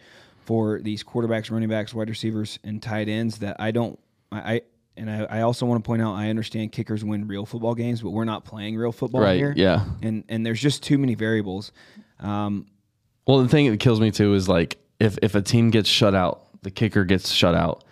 for 0.45 0.79
these 0.81 1.03
quarterbacks, 1.03 1.49
running 1.51 1.69
backs, 1.69 1.93
wide 1.93 2.09
receivers, 2.09 2.59
and 2.63 2.81
tight 2.81 3.09
ends 3.09 3.39
that 3.39 3.57
I 3.59 3.71
don't. 3.71 3.99
I, 4.31 4.37
I 4.55 4.61
and 4.95 5.09
I, 5.09 5.23
I 5.23 5.41
also 5.41 5.65
want 5.65 5.83
to 5.83 5.87
point 5.87 6.01
out 6.03 6.13
I 6.13 6.29
understand 6.29 6.71
kickers 6.71 7.03
win 7.03 7.27
real 7.27 7.45
football 7.47 7.73
games, 7.73 8.01
but 8.03 8.11
we're 8.11 8.25
not 8.25 8.45
playing 8.45 8.75
real 8.77 8.91
football 8.91 9.21
Right, 9.21 9.37
here. 9.37 9.53
yeah. 9.57 9.85
and 10.03 10.23
and 10.29 10.45
there's 10.45 10.61
just 10.61 10.83
too 10.83 10.97
many 10.99 11.15
variables. 11.15 11.71
Um, 12.19 12.67
Well, 13.25 13.41
the 13.41 13.47
thing 13.49 13.71
that 13.71 13.79
kills 13.79 13.99
me 13.99 14.11
too 14.11 14.33
is 14.35 14.47
like 14.47 14.77
if, 14.99 15.17
if 15.23 15.33
a 15.33 15.41
team 15.41 15.71
gets 15.71 15.89
shut 15.89 16.13
out, 16.13 16.61
the 16.61 16.69
kicker 16.71 17.05
gets 17.05 17.31
shut 17.31 17.55
out, 17.55 17.83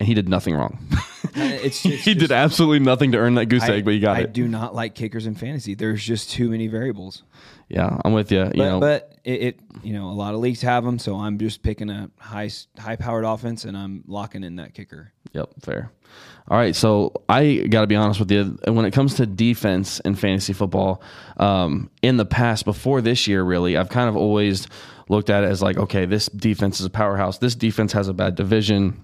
and 0.00 0.08
he 0.08 0.14
did 0.14 0.28
nothing 0.28 0.54
wrong. 0.56 0.78
it's, 1.34 1.84
it's 1.84 2.04
he 2.04 2.14
just- 2.14 2.18
did 2.18 2.32
absolutely 2.32 2.80
nothing 2.80 3.12
to 3.12 3.18
earn 3.18 3.34
that 3.36 3.46
goose 3.46 3.62
I, 3.62 3.74
egg, 3.74 3.84
but 3.84 3.94
he 3.94 4.00
got 4.00 4.16
I 4.16 4.20
it. 4.20 4.22
I 4.22 4.26
do 4.32 4.48
not 4.48 4.74
like 4.74 4.94
kickers 4.96 5.26
in 5.26 5.34
fantasy. 5.36 5.74
There's 5.74 6.02
just 6.04 6.30
too 6.30 6.50
many 6.50 6.66
variables. 6.66 7.22
Yeah, 7.68 7.98
I'm 8.04 8.12
with 8.14 8.32
you. 8.32 8.40
You 8.46 8.50
But, 8.50 8.56
know, 8.56 8.80
but 8.80 9.18
it, 9.22 9.42
it, 9.42 9.60
you 9.84 9.92
know, 9.92 10.08
a 10.08 10.12
lot 10.16 10.34
of 10.34 10.40
leagues 10.40 10.60
have 10.62 10.82
them, 10.82 10.98
so 10.98 11.14
I'm 11.16 11.38
just 11.38 11.62
picking 11.62 11.88
a 11.88 12.10
high 12.18 12.50
high 12.76 12.96
powered 12.96 13.24
offense 13.24 13.64
and 13.64 13.76
I'm 13.76 14.02
locking 14.08 14.42
in 14.42 14.56
that 14.56 14.74
kicker. 14.74 15.12
Yep, 15.34 15.50
fair. 15.60 15.92
All 16.48 16.56
right, 16.58 16.74
so 16.74 17.12
I 17.28 17.58
got 17.70 17.82
to 17.82 17.86
be 17.86 17.94
honest 17.94 18.18
with 18.18 18.32
you. 18.32 18.58
When 18.66 18.84
it 18.84 18.90
comes 18.90 19.14
to 19.16 19.26
defense 19.26 20.00
in 20.00 20.16
fantasy 20.16 20.52
football, 20.52 21.00
um, 21.36 21.90
in 22.02 22.16
the 22.16 22.24
past, 22.26 22.64
before 22.64 23.00
this 23.00 23.28
year, 23.28 23.44
really, 23.44 23.76
I've 23.76 23.88
kind 23.90 24.08
of 24.08 24.16
always 24.16 24.66
looked 25.08 25.30
at 25.30 25.44
it 25.44 25.46
as 25.46 25.62
like, 25.62 25.76
okay, 25.76 26.06
this 26.06 26.26
defense 26.26 26.80
is 26.80 26.86
a 26.86 26.90
powerhouse. 26.90 27.38
This 27.38 27.54
defense 27.54 27.92
has 27.92 28.08
a 28.08 28.12
bad 28.12 28.34
division, 28.34 29.00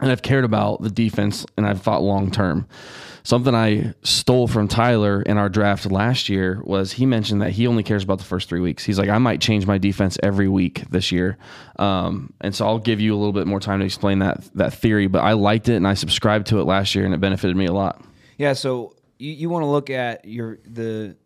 and 0.00 0.10
I've 0.10 0.22
cared 0.22 0.44
about 0.44 0.82
the 0.82 0.90
defense, 0.90 1.46
and 1.56 1.66
I've 1.66 1.82
thought 1.82 2.02
long 2.02 2.30
term. 2.30 2.66
Something 3.22 3.54
I 3.54 3.94
stole 4.02 4.46
from 4.48 4.68
Tyler 4.68 5.22
in 5.22 5.38
our 5.38 5.48
draft 5.48 5.90
last 5.90 6.28
year 6.28 6.60
was 6.62 6.92
he 6.92 7.06
mentioned 7.06 7.40
that 7.40 7.52
he 7.52 7.66
only 7.66 7.82
cares 7.82 8.04
about 8.04 8.18
the 8.18 8.24
first 8.24 8.50
three 8.50 8.60
weeks. 8.60 8.84
He's 8.84 8.98
like, 8.98 9.08
I 9.08 9.16
might 9.16 9.40
change 9.40 9.66
my 9.66 9.78
defense 9.78 10.18
every 10.22 10.46
week 10.46 10.82
this 10.90 11.10
year, 11.10 11.38
um, 11.78 12.34
and 12.40 12.54
so 12.54 12.66
I'll 12.66 12.78
give 12.78 13.00
you 13.00 13.14
a 13.14 13.16
little 13.16 13.32
bit 13.32 13.46
more 13.46 13.60
time 13.60 13.80
to 13.80 13.86
explain 13.86 14.18
that 14.18 14.44
that 14.54 14.74
theory. 14.74 15.06
But 15.06 15.20
I 15.20 15.32
liked 15.32 15.68
it 15.68 15.76
and 15.76 15.86
I 15.88 15.94
subscribed 15.94 16.48
to 16.48 16.60
it 16.60 16.64
last 16.64 16.94
year, 16.94 17.04
and 17.04 17.14
it 17.14 17.20
benefited 17.20 17.56
me 17.56 17.66
a 17.66 17.72
lot. 17.72 18.04
Yeah, 18.36 18.52
so 18.52 18.94
you, 19.18 19.32
you 19.32 19.48
want 19.48 19.62
to 19.62 19.68
look 19.68 19.90
at 19.90 20.24
your 20.24 20.58
the 20.66 21.16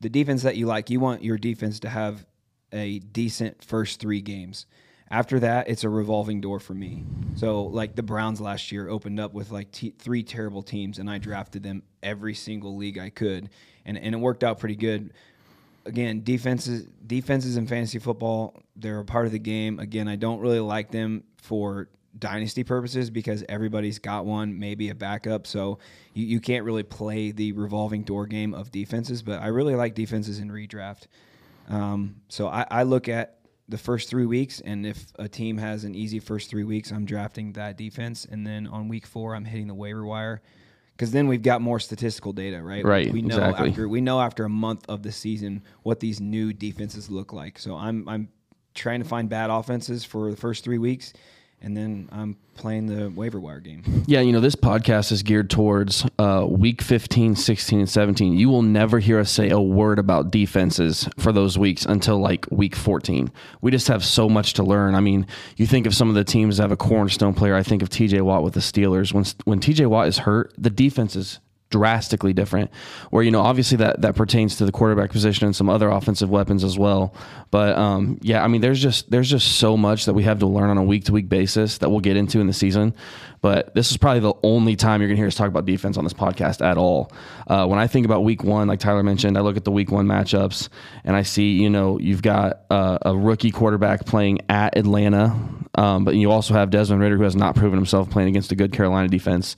the 0.00 0.08
defense 0.08 0.42
that 0.42 0.56
you 0.56 0.66
like. 0.66 0.90
You 0.90 1.00
want 1.00 1.24
your 1.24 1.38
defense 1.38 1.80
to 1.80 1.88
have 1.88 2.24
a 2.72 2.98
decent 2.98 3.64
first 3.64 4.00
three 4.00 4.20
games, 4.20 4.66
After 5.10 5.40
that, 5.40 5.68
it's 5.68 5.84
a 5.84 5.88
revolving 5.88 6.40
door 6.40 6.58
for 6.58 6.74
me. 6.74 7.04
So, 7.36 7.64
like 7.64 7.94
the 7.94 8.02
Browns 8.02 8.40
last 8.40 8.72
year 8.72 8.88
opened 8.88 9.20
up 9.20 9.34
with 9.34 9.50
like 9.50 9.70
t- 9.70 9.94
three 9.98 10.22
terrible 10.22 10.62
teams, 10.62 10.98
and 10.98 11.10
I 11.10 11.18
drafted 11.18 11.62
them 11.62 11.82
every 12.02 12.34
single 12.34 12.76
league 12.76 12.98
I 12.98 13.10
could, 13.10 13.50
and 13.84 13.98
and 13.98 14.14
it 14.14 14.18
worked 14.18 14.42
out 14.42 14.58
pretty 14.58 14.76
good. 14.76 15.12
Again, 15.86 16.22
defenses 16.24 16.86
defenses 17.06 17.56
in 17.56 17.66
fantasy 17.66 17.98
football 17.98 18.64
they're 18.76 19.00
a 19.00 19.04
part 19.04 19.26
of 19.26 19.32
the 19.32 19.38
game. 19.38 19.78
Again, 19.78 20.08
I 20.08 20.16
don't 20.16 20.40
really 20.40 20.60
like 20.60 20.90
them 20.90 21.24
for 21.36 21.88
dynasty 22.18 22.64
purposes 22.64 23.10
because 23.10 23.44
everybody's 23.48 23.98
got 23.98 24.24
one, 24.24 24.58
maybe 24.58 24.90
a 24.90 24.94
backup. 24.94 25.46
So 25.46 25.78
you, 26.12 26.26
you 26.26 26.40
can't 26.40 26.64
really 26.64 26.82
play 26.82 27.30
the 27.30 27.52
revolving 27.52 28.02
door 28.02 28.26
game 28.26 28.54
of 28.54 28.70
defenses. 28.70 29.22
But 29.22 29.40
I 29.40 29.48
really 29.48 29.74
like 29.74 29.94
defenses 29.94 30.38
in 30.38 30.50
redraft. 30.50 31.06
Um, 31.68 32.16
so 32.28 32.48
I, 32.48 32.66
I 32.70 32.82
look 32.82 33.08
at 33.08 33.38
the 33.68 33.78
first 33.78 34.10
three 34.10 34.26
weeks, 34.26 34.60
and 34.60 34.84
if 34.84 35.06
a 35.18 35.28
team 35.28 35.56
has 35.58 35.84
an 35.84 35.94
easy 35.94 36.18
first 36.18 36.50
three 36.50 36.64
weeks, 36.64 36.90
I'm 36.90 37.06
drafting 37.06 37.52
that 37.52 37.76
defense, 37.78 38.26
and 38.30 38.46
then 38.46 38.66
on 38.66 38.88
week 38.88 39.06
four, 39.06 39.34
I'm 39.34 39.44
hitting 39.44 39.68
the 39.68 39.74
waiver 39.74 40.04
wire 40.04 40.42
because 40.96 41.10
then 41.10 41.26
we've 41.26 41.42
got 41.42 41.60
more 41.60 41.80
statistical 41.80 42.32
data, 42.32 42.62
right? 42.62 42.84
Right, 42.84 43.12
We 43.12 43.22
know 43.22 43.36
exactly. 43.36 43.70
after 43.70 43.88
we 43.88 44.00
know 44.00 44.20
after 44.20 44.44
a 44.44 44.48
month 44.48 44.84
of 44.88 45.02
the 45.02 45.12
season 45.12 45.62
what 45.82 46.00
these 46.00 46.20
new 46.20 46.52
defenses 46.52 47.10
look 47.10 47.32
like. 47.32 47.58
So 47.58 47.74
I'm 47.74 48.08
I'm 48.08 48.28
trying 48.74 49.02
to 49.02 49.08
find 49.08 49.28
bad 49.28 49.50
offenses 49.50 50.04
for 50.04 50.30
the 50.30 50.36
first 50.36 50.64
three 50.64 50.78
weeks, 50.78 51.12
and 51.60 51.76
then 51.76 52.08
I'm 52.12 52.36
playing 52.54 52.86
the 52.86 53.10
waiver 53.10 53.40
wire 53.40 53.60
game. 53.60 54.04
Yeah, 54.06 54.20
you 54.20 54.32
know, 54.32 54.40
this 54.40 54.54
podcast 54.54 55.10
is 55.12 55.22
geared 55.22 55.50
towards 55.50 56.06
uh, 56.18 56.46
week 56.48 56.82
15, 56.82 57.36
16, 57.36 57.80
and 57.80 57.88
17. 57.88 58.34
You 58.34 58.48
will 58.48 58.62
never 58.62 58.98
hear 58.98 59.18
us 59.18 59.30
say 59.30 59.50
a 59.50 59.60
word 59.60 59.98
about 59.98 60.30
defenses 60.30 61.08
for 61.18 61.32
those 61.32 61.58
weeks 61.58 61.84
until 61.84 62.18
like 62.18 62.46
week 62.50 62.76
14. 62.76 63.30
We 63.60 63.70
just 63.70 63.88
have 63.88 64.04
so 64.04 64.28
much 64.28 64.54
to 64.54 64.62
learn. 64.62 64.94
I 64.94 65.00
mean, 65.00 65.26
you 65.56 65.66
think 65.66 65.86
of 65.86 65.94
some 65.94 66.08
of 66.08 66.14
the 66.14 66.24
teams 66.24 66.56
that 66.56 66.64
have 66.64 66.72
a 66.72 66.76
cornerstone 66.76 67.34
player. 67.34 67.54
I 67.54 67.62
think 67.62 67.82
of 67.82 67.88
TJ 67.88 68.22
Watt 68.22 68.42
with 68.42 68.54
the 68.54 68.60
Steelers. 68.60 69.12
When, 69.12 69.24
when 69.44 69.60
TJ 69.60 69.86
Watt 69.86 70.08
is 70.08 70.18
hurt, 70.18 70.52
the 70.58 70.70
defense 70.70 71.16
is 71.16 71.40
drastically 71.70 72.32
different. 72.32 72.70
Where 73.10 73.22
you 73.22 73.30
know, 73.30 73.40
obviously 73.40 73.78
that 73.78 74.02
that 74.02 74.14
pertains 74.14 74.56
to 74.56 74.66
the 74.66 74.72
quarterback 74.72 75.10
position 75.10 75.46
and 75.46 75.56
some 75.56 75.68
other 75.68 75.88
offensive 75.88 76.30
weapons 76.30 76.64
as 76.64 76.78
well. 76.78 77.14
But 77.50 77.76
um, 77.76 78.18
yeah, 78.22 78.44
I 78.44 78.48
mean, 78.48 78.60
there's 78.60 78.80
just 78.80 79.10
there's 79.10 79.28
just 79.28 79.56
so 79.56 79.76
much 79.76 80.06
that 80.06 80.14
we 80.14 80.22
have 80.24 80.38
to 80.40 80.46
learn 80.46 80.70
on 80.70 80.78
a 80.78 80.84
week 80.84 81.04
to 81.04 81.12
week 81.12 81.28
basis 81.28 81.78
that 81.78 81.90
we'll 81.90 82.00
get 82.00 82.16
into 82.16 82.40
in 82.40 82.46
the 82.46 82.52
season. 82.52 82.94
But 83.40 83.74
this 83.74 83.90
is 83.90 83.96
probably 83.96 84.20
the 84.20 84.34
only 84.42 84.74
time 84.74 85.00
you're 85.00 85.08
gonna 85.08 85.18
hear 85.18 85.26
us 85.26 85.34
talk 85.34 85.48
about 85.48 85.66
defense 85.66 85.96
on 85.96 86.04
this 86.04 86.14
podcast 86.14 86.64
at 86.64 86.78
all. 86.78 87.12
Uh, 87.46 87.66
when 87.66 87.78
I 87.78 87.86
think 87.86 88.06
about 88.06 88.24
week 88.24 88.42
one, 88.42 88.68
like 88.68 88.80
Tyler 88.80 89.02
mentioned, 89.02 89.36
I 89.36 89.42
look 89.42 89.56
at 89.56 89.64
the 89.64 89.72
week 89.72 89.90
one 89.90 90.06
matchups 90.06 90.68
and 91.04 91.14
I 91.14 91.22
see 91.22 91.60
you 91.60 91.70
know 91.70 91.98
you've 91.98 92.22
got 92.22 92.60
uh, 92.70 92.98
a 93.02 93.16
rookie 93.16 93.50
quarterback 93.50 94.06
playing 94.06 94.40
at 94.48 94.78
Atlanta, 94.78 95.36
um, 95.74 96.04
but 96.04 96.14
you 96.14 96.30
also 96.30 96.54
have 96.54 96.70
Desmond 96.70 97.02
Ridder 97.02 97.16
who 97.16 97.24
has 97.24 97.36
not 97.36 97.54
proven 97.54 97.78
himself 97.78 98.08
playing 98.10 98.28
against 98.28 98.52
a 98.52 98.56
good 98.56 98.72
Carolina 98.72 99.08
defense 99.08 99.56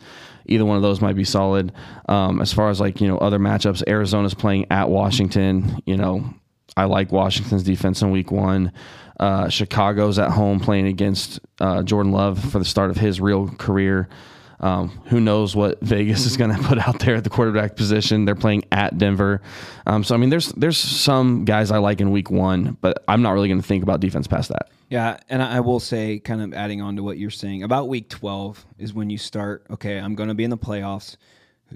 either 0.49 0.65
one 0.65 0.77
of 0.77 0.83
those 0.83 1.01
might 1.01 1.17
be 1.17 1.25
solid. 1.25 1.73
Um, 2.09 2.41
as 2.41 2.53
far 2.53 2.71
as 2.71 2.81
like 2.81 3.01
you 3.01 3.09
know 3.09 3.19
other 3.19 3.39
matchups, 3.39 3.83
Arizona's 3.87 4.35
playing 4.35 4.67
at 4.71 4.89
Washington. 4.89 5.81
You 5.87 5.97
know, 5.97 6.35
I 6.77 6.85
like 6.85 7.13
Washington's 7.13 7.63
defense 7.63 8.03
in 8.03 8.11
Week 8.11 8.31
One. 8.31 8.73
Uh, 9.19 9.49
Chicago's 9.49 10.19
at 10.19 10.31
home 10.31 10.61
playing 10.61 10.87
against 10.87 11.41
uh, 11.61 11.83
Jordan 11.83 12.13
Love 12.13 12.39
for 12.53 12.59
the 12.59 12.65
start 12.65 12.91
of 12.91 12.97
his 12.97 13.21
real 13.21 13.49
career. 13.49 14.09
Um, 14.61 14.89
who 15.07 15.21
knows 15.21 15.55
what 15.55 15.81
Vegas 15.83 16.27
is 16.27 16.37
going 16.37 16.55
to 16.55 16.63
put 16.63 16.79
out 16.79 16.99
there 17.01 17.17
at 17.17 17.25
the 17.25 17.31
quarterback 17.31 17.77
position? 17.77 18.25
They're 18.25 18.35
playing 18.35 18.65
at 18.73 18.97
Denver, 18.99 19.43
um, 19.87 20.05
so 20.05 20.15
I 20.15 20.19
mean, 20.19 20.31
there's 20.31 20.53
there's 20.53 20.79
some 20.79 21.45
guys 21.45 21.71
I 21.71 21.79
like 21.79 22.01
in 22.01 22.11
Week 22.11 22.31
One, 22.31 22.77
but 22.81 23.05
I'm 23.09 23.23
not 23.23 23.33
really 23.33 23.49
going 23.49 23.61
to 23.61 23.67
think 23.67 23.83
about 23.83 24.01
defense 24.01 24.27
past 24.27 24.51
that. 24.51 24.69
Yeah, 24.89 25.19
and 25.29 25.43
I 25.43 25.61
will 25.61 25.81
say, 25.81 26.19
kind 26.21 26.41
of 26.41 26.55
adding 26.55 26.81
on 26.81 26.97
to 26.97 27.03
what 27.03 27.19
you're 27.19 27.31
saying, 27.31 27.65
about 27.65 27.89
week 27.89 28.09
12 28.09 28.65
is 28.79 28.95
when 28.95 29.11
you 29.11 29.19
start. 29.19 29.67
Okay, 29.71 29.99
I'm 29.99 30.15
going 30.15 30.29
to 30.29 30.35
be 30.35 30.45
in 30.45 30.51
the 30.51 30.59
playoffs. 30.59 31.17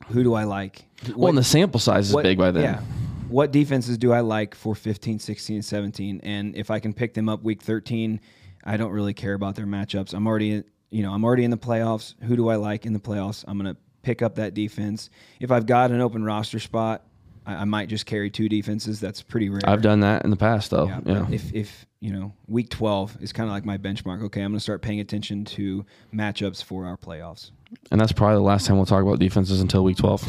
Who 0.09 0.23
do 0.23 0.35
I 0.35 0.45
like? 0.45 0.85
Well, 1.17 1.31
and 1.31 1.39
the 1.39 1.43
sample 1.45 1.81
size 1.81 2.09
is 2.09 2.15
what- 2.15 2.23
big 2.23 2.39
by 2.39 2.51
then. 2.51 2.63
Yeah. 2.63 2.81
What 3.29 3.53
defenses 3.53 3.97
do 3.97 4.13
I 4.13 4.21
like 4.21 4.57
for 4.57 4.75
15, 4.75 5.21
16, 5.21 5.57
and 5.57 5.65
17? 5.65 6.21
And 6.25 6.57
if 6.57 6.69
I 6.69 6.81
can 6.81 6.93
pick 6.93 7.15
them 7.15 7.29
up 7.29 7.45
week 7.45 7.63
13, 7.63 8.21
I 8.65 8.77
don't 8.77 8.91
really 8.91 9.15
care 9.15 9.35
about 9.35 9.55
their 9.55 9.67
matchups. 9.67 10.15
I'm 10.15 10.27
already, 10.27 10.65
you 10.91 11.03
know, 11.05 11.13
I'm 11.13 11.25
already 11.25 11.45
in 11.45 11.53
the 11.53 11.57
playoffs. 11.57 12.15
Who 12.25 12.35
do 12.35 12.49
I 12.49 12.57
like 12.57 12.87
in 12.87 12.93
the 12.93 12.99
playoffs? 12.99 13.45
I'm 13.47 13.57
going 13.57 13.73
to 13.73 13.81
pick 14.03 14.21
up 14.21 14.35
that 14.35 14.55
defense. 14.55 15.11
If 15.39 15.53
I've 15.53 15.67
got 15.67 15.93
an 15.93 16.01
open 16.01 16.25
roster 16.25 16.59
spot, 16.59 17.05
I, 17.51 17.63
I 17.63 17.65
might 17.65 17.89
just 17.89 18.07
carry 18.07 18.31
two 18.31 18.49
defenses. 18.49 19.01
That's 19.01 19.23
pretty 19.23 19.49
rare. 19.49 19.61
I've 19.65 19.83
done 19.83 20.01
that 20.01 20.25
in 20.25 20.31
the 20.31 20.37
past, 20.37 20.71
though. 20.71 20.87
Yeah, 20.87 21.01
Yeah, 21.05 21.27
if 21.31 21.53
if 21.53 21.87
you 22.01 22.13
know 22.13 22.33
week 22.47 22.71
twelve 22.71 23.17
is 23.21 23.33
kind 23.33 23.49
of 23.49 23.53
like 23.53 23.65
my 23.65 23.79
benchmark. 23.79 24.23
Okay, 24.25 24.43
I'm 24.43 24.53
going 24.53 24.59
to 24.59 24.63
start 24.63 24.83
paying 24.83 25.01
attention 25.01 25.45
to 25.47 25.85
matchups 26.15 26.63
for 26.63 26.87
our 26.87 26.97
playoffs. 26.97 27.51
and 27.91 28.01
that's 28.01 28.13
probably 28.13 28.37
the 28.37 28.43
last 28.43 28.67
time 28.67 28.77
we'll 28.77 28.87
talk 28.87 29.03
about 29.03 29.19
defenses 29.19 29.61
until 29.61 29.85
Week 29.85 29.97
12. 29.97 30.27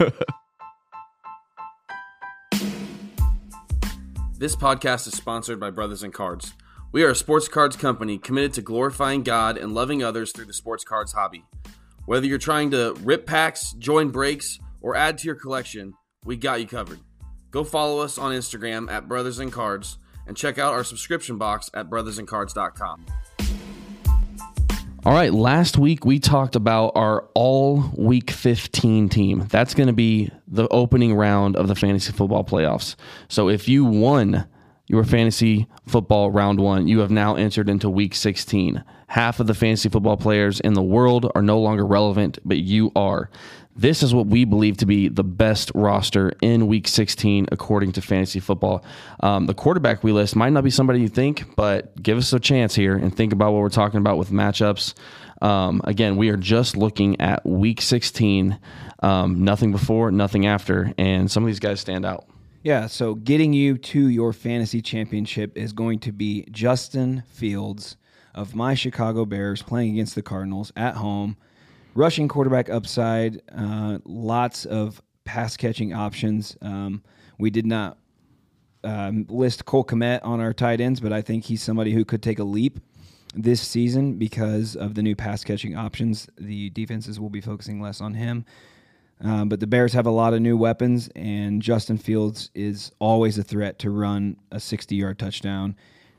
This 4.38 4.54
podcast 4.54 5.08
is 5.08 5.16
sponsored 5.16 5.58
by 5.58 5.70
Brothers 5.70 6.04
in 6.04 6.12
Cards. 6.12 6.52
We 6.92 7.02
are 7.02 7.10
a 7.10 7.14
sports 7.16 7.48
cards 7.48 7.74
company 7.74 8.18
committed 8.18 8.52
to 8.52 8.62
glorifying 8.62 9.24
God 9.24 9.58
and 9.58 9.74
loving 9.74 10.04
others 10.04 10.30
through 10.30 10.44
the 10.44 10.52
sports 10.52 10.84
cards 10.84 11.12
hobby. 11.12 11.44
Whether 12.06 12.28
you're 12.28 12.38
trying 12.38 12.70
to 12.70 12.94
rip 13.02 13.26
packs, 13.26 13.72
join 13.72 14.10
breaks, 14.10 14.60
or 14.80 14.94
add 14.94 15.18
to 15.18 15.26
your 15.26 15.34
collection, 15.34 15.94
we 16.28 16.36
got 16.36 16.60
you 16.60 16.66
covered. 16.66 17.00
Go 17.50 17.64
follow 17.64 18.00
us 18.00 18.18
on 18.18 18.32
Instagram 18.32 18.92
at 18.92 19.08
Brothers 19.08 19.40
in 19.40 19.50
Cards 19.50 19.96
and 20.26 20.36
check 20.36 20.58
out 20.58 20.74
our 20.74 20.84
subscription 20.84 21.38
box 21.38 21.70
at 21.72 21.88
brothersincards.com. 21.88 23.06
All 25.06 25.14
right, 25.14 25.32
last 25.32 25.78
week 25.78 26.04
we 26.04 26.18
talked 26.18 26.54
about 26.54 26.92
our 26.94 27.22
all 27.32 27.82
week 27.96 28.30
15 28.30 29.08
team. 29.08 29.46
That's 29.48 29.72
going 29.72 29.86
to 29.86 29.94
be 29.94 30.30
the 30.46 30.68
opening 30.68 31.14
round 31.14 31.56
of 31.56 31.66
the 31.66 31.74
fantasy 31.74 32.12
football 32.12 32.44
playoffs. 32.44 32.94
So 33.28 33.48
if 33.48 33.66
you 33.66 33.86
won 33.86 34.46
your 34.86 35.04
fantasy 35.04 35.66
football 35.86 36.30
round 36.30 36.60
one, 36.60 36.88
you 36.88 36.98
have 36.98 37.10
now 37.10 37.36
entered 37.36 37.70
into 37.70 37.88
week 37.88 38.14
16. 38.14 38.84
Half 39.06 39.40
of 39.40 39.46
the 39.46 39.54
fantasy 39.54 39.88
football 39.88 40.18
players 40.18 40.60
in 40.60 40.74
the 40.74 40.82
world 40.82 41.30
are 41.34 41.40
no 41.40 41.58
longer 41.58 41.86
relevant, 41.86 42.38
but 42.44 42.58
you 42.58 42.92
are. 42.94 43.30
This 43.78 44.02
is 44.02 44.12
what 44.12 44.26
we 44.26 44.44
believe 44.44 44.76
to 44.78 44.86
be 44.86 45.06
the 45.06 45.22
best 45.22 45.70
roster 45.72 46.32
in 46.42 46.66
week 46.66 46.88
16, 46.88 47.46
according 47.52 47.92
to 47.92 48.02
fantasy 48.02 48.40
football. 48.40 48.84
Um, 49.20 49.46
the 49.46 49.54
quarterback 49.54 50.02
we 50.02 50.10
list 50.10 50.34
might 50.34 50.52
not 50.52 50.64
be 50.64 50.70
somebody 50.70 51.00
you 51.00 51.08
think, 51.08 51.54
but 51.54 52.02
give 52.02 52.18
us 52.18 52.32
a 52.32 52.40
chance 52.40 52.74
here 52.74 52.96
and 52.96 53.14
think 53.14 53.32
about 53.32 53.52
what 53.52 53.60
we're 53.60 53.68
talking 53.68 53.98
about 53.98 54.18
with 54.18 54.30
matchups. 54.30 54.94
Um, 55.40 55.80
again, 55.84 56.16
we 56.16 56.28
are 56.30 56.36
just 56.36 56.76
looking 56.76 57.20
at 57.20 57.46
week 57.46 57.80
16, 57.80 58.58
um, 59.04 59.44
nothing 59.44 59.70
before, 59.70 60.10
nothing 60.10 60.44
after, 60.44 60.92
and 60.98 61.30
some 61.30 61.44
of 61.44 61.46
these 61.46 61.60
guys 61.60 61.78
stand 61.78 62.04
out. 62.04 62.26
Yeah, 62.64 62.88
so 62.88 63.14
getting 63.14 63.52
you 63.52 63.78
to 63.78 64.08
your 64.08 64.32
fantasy 64.32 64.82
championship 64.82 65.56
is 65.56 65.72
going 65.72 66.00
to 66.00 66.10
be 66.10 66.48
Justin 66.50 67.22
Fields 67.30 67.96
of 68.34 68.56
my 68.56 68.74
Chicago 68.74 69.24
Bears 69.24 69.62
playing 69.62 69.92
against 69.92 70.16
the 70.16 70.22
Cardinals 70.22 70.72
at 70.74 70.96
home. 70.96 71.36
Rushing 71.98 72.28
quarterback 72.28 72.70
upside, 72.70 73.42
uh, 73.52 73.98
lots 74.04 74.64
of 74.64 75.02
pass 75.24 75.56
catching 75.56 75.92
options. 75.92 76.56
Um, 76.62 77.02
we 77.40 77.50
did 77.50 77.66
not 77.66 77.98
um, 78.84 79.26
list 79.28 79.64
Cole 79.64 79.82
Kmet 79.82 80.20
on 80.22 80.38
our 80.38 80.52
tight 80.52 80.80
ends, 80.80 81.00
but 81.00 81.12
I 81.12 81.22
think 81.22 81.46
he's 81.46 81.60
somebody 81.60 81.92
who 81.92 82.04
could 82.04 82.22
take 82.22 82.38
a 82.38 82.44
leap 82.44 82.78
this 83.34 83.60
season 83.60 84.16
because 84.16 84.76
of 84.76 84.94
the 84.94 85.02
new 85.02 85.16
pass 85.16 85.42
catching 85.42 85.76
options. 85.76 86.28
The 86.38 86.70
defenses 86.70 87.18
will 87.18 87.30
be 87.30 87.40
focusing 87.40 87.80
less 87.80 88.00
on 88.00 88.14
him. 88.14 88.44
Um, 89.20 89.48
but 89.48 89.58
the 89.58 89.66
Bears 89.66 89.92
have 89.94 90.06
a 90.06 90.12
lot 90.12 90.34
of 90.34 90.40
new 90.40 90.56
weapons, 90.56 91.10
and 91.16 91.60
Justin 91.60 91.98
Fields 91.98 92.52
is 92.54 92.92
always 93.00 93.38
a 93.38 93.42
threat 93.42 93.80
to 93.80 93.90
run 93.90 94.36
a 94.52 94.60
60 94.60 94.94
yard 94.94 95.18
touchdown. 95.18 95.74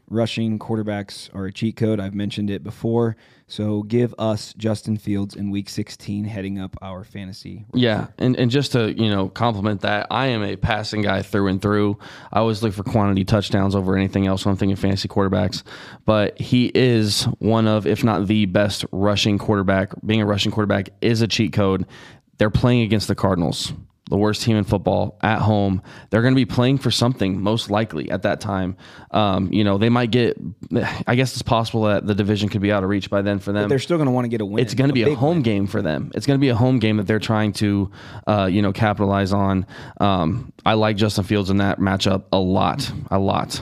Rushing 0.10 0.58
quarterbacks 0.58 1.34
are 1.36 1.46
a 1.46 1.51
cheat 1.51 1.75
code. 1.75 2.00
I've 2.00 2.16
mentioned 2.16 2.50
it 2.50 2.63
before. 2.63 3.16
So 3.46 3.84
give 3.84 4.13
us 4.20 4.54
Justin 4.54 4.98
Fields 4.98 5.36
in 5.36 5.50
week 5.50 5.70
16 5.70 6.25
heading 6.25 6.60
up 6.60 6.75
our 6.82 7.04
fantasy. 7.04 7.66
Yeah, 7.74 8.08
and, 8.18 8.36
and 8.36 8.51
just 8.51 8.74
to 8.74 8.92
you 8.92 9.10
know 9.10 9.28
compliment 9.30 9.82
that, 9.82 10.08
I 10.12 10.28
am 10.28 10.44
a 10.44 10.56
passing 10.56 11.01
guy 11.01 11.24
through 11.24 11.48
and 11.48 11.62
through. 11.62 11.98
I 12.32 12.39
always 12.39 12.62
look 12.62 12.74
for 12.74 12.84
quantity 12.84 13.25
touchdowns 13.25 13.75
over 13.75 13.96
anything 13.96 14.28
else 14.28 14.46
when 14.46 14.51
I'm 14.51 14.58
thinking 14.58 14.75
fantasy 14.75 15.08
quarterbacks. 15.08 15.63
But 16.06 16.39
he 16.39 16.72
is 16.74 17.24
one 17.39 17.68
of, 17.68 17.88
if 17.88 18.04
not 18.04 18.28
the 18.28 18.46
best 18.46 18.86
rushing 18.92 19.38
quarterback. 19.38 19.94
Being 20.06 20.22
a 20.22 20.25
rushing 20.25 20.51
quarterback 20.51 20.89
is 21.01 21.22
a 21.22 21.28
cheat 21.28 21.54
code. 21.54 21.86
They're 22.38 22.50
playing 22.50 22.82
against 22.82 23.08
the 23.08 23.16
Cardinals, 23.16 23.74
the 24.10 24.18
worst 24.18 24.42
team 24.42 24.58
in 24.58 24.63
football 24.63 25.18
at 25.22 25.39
home. 25.39 25.82
They're 26.10 26.22
going 26.22 26.34
to 26.34 26.39
be 26.39 26.46
playing 26.46 26.80
for 26.80 26.92
something, 26.92 27.42
most 27.42 27.70
likely 27.70 28.10
at 28.12 28.24
that 28.24 28.42
time. 28.42 28.75
Um, 29.12 29.51
you 29.54 29.63
know, 29.63 29.78
they 29.78 29.89
might 29.89 30.12
get. 30.12 30.38
I 31.08 31.16
guess 31.16 31.34
it's 31.34 31.42
possible 31.42 31.84
that 31.84 32.06
the 32.06 32.16
division 32.16 32.50
could 32.50 32.62
be 32.62 32.72
out 32.72 32.84
of 32.84 32.89
reach 32.89 33.10
by 33.10 33.22
then 33.22 33.39
for 33.39 33.51
them 33.51 33.70
They're 33.70 33.80
still 33.80 33.98
going 33.98 34.08
to 34.08 34.12
want 34.12 34.25
to 34.25 34.30
get 34.30 34.42
a 34.42 34.46
win. 34.46 34.63
it's 34.63 34.74
going 34.74 34.89
to 34.89 34.94
be 34.94 35.04
a 35.04 35.16
home 35.16 35.38
win. 35.38 35.44
game 35.44 35.68
for 35.68 35.82
them. 35.82 36.12
It's 36.16 36.25
going 36.25 36.38
to 36.38 36.42
be 36.42 36.50
a 36.50 36.56
home 36.56 36.80
game 36.80 36.98
that 36.98 37.08
they're 37.08 37.20
trying 37.20 37.54
to, 37.54 37.92
uh, 38.28 38.50
you 38.51 38.62
know, 38.62 38.74
capitalize 38.74 39.32
on. 39.32 39.66
Um, 40.00 40.51
I 40.66 40.74
like 40.74 40.98
Justin 40.98 41.24
Fields 41.24 41.50
in 41.50 41.58
that 41.58 41.80
matchup 41.80 42.25
a 42.32 42.39
lot, 42.39 42.92
a 43.12 43.20
lot. 43.20 43.62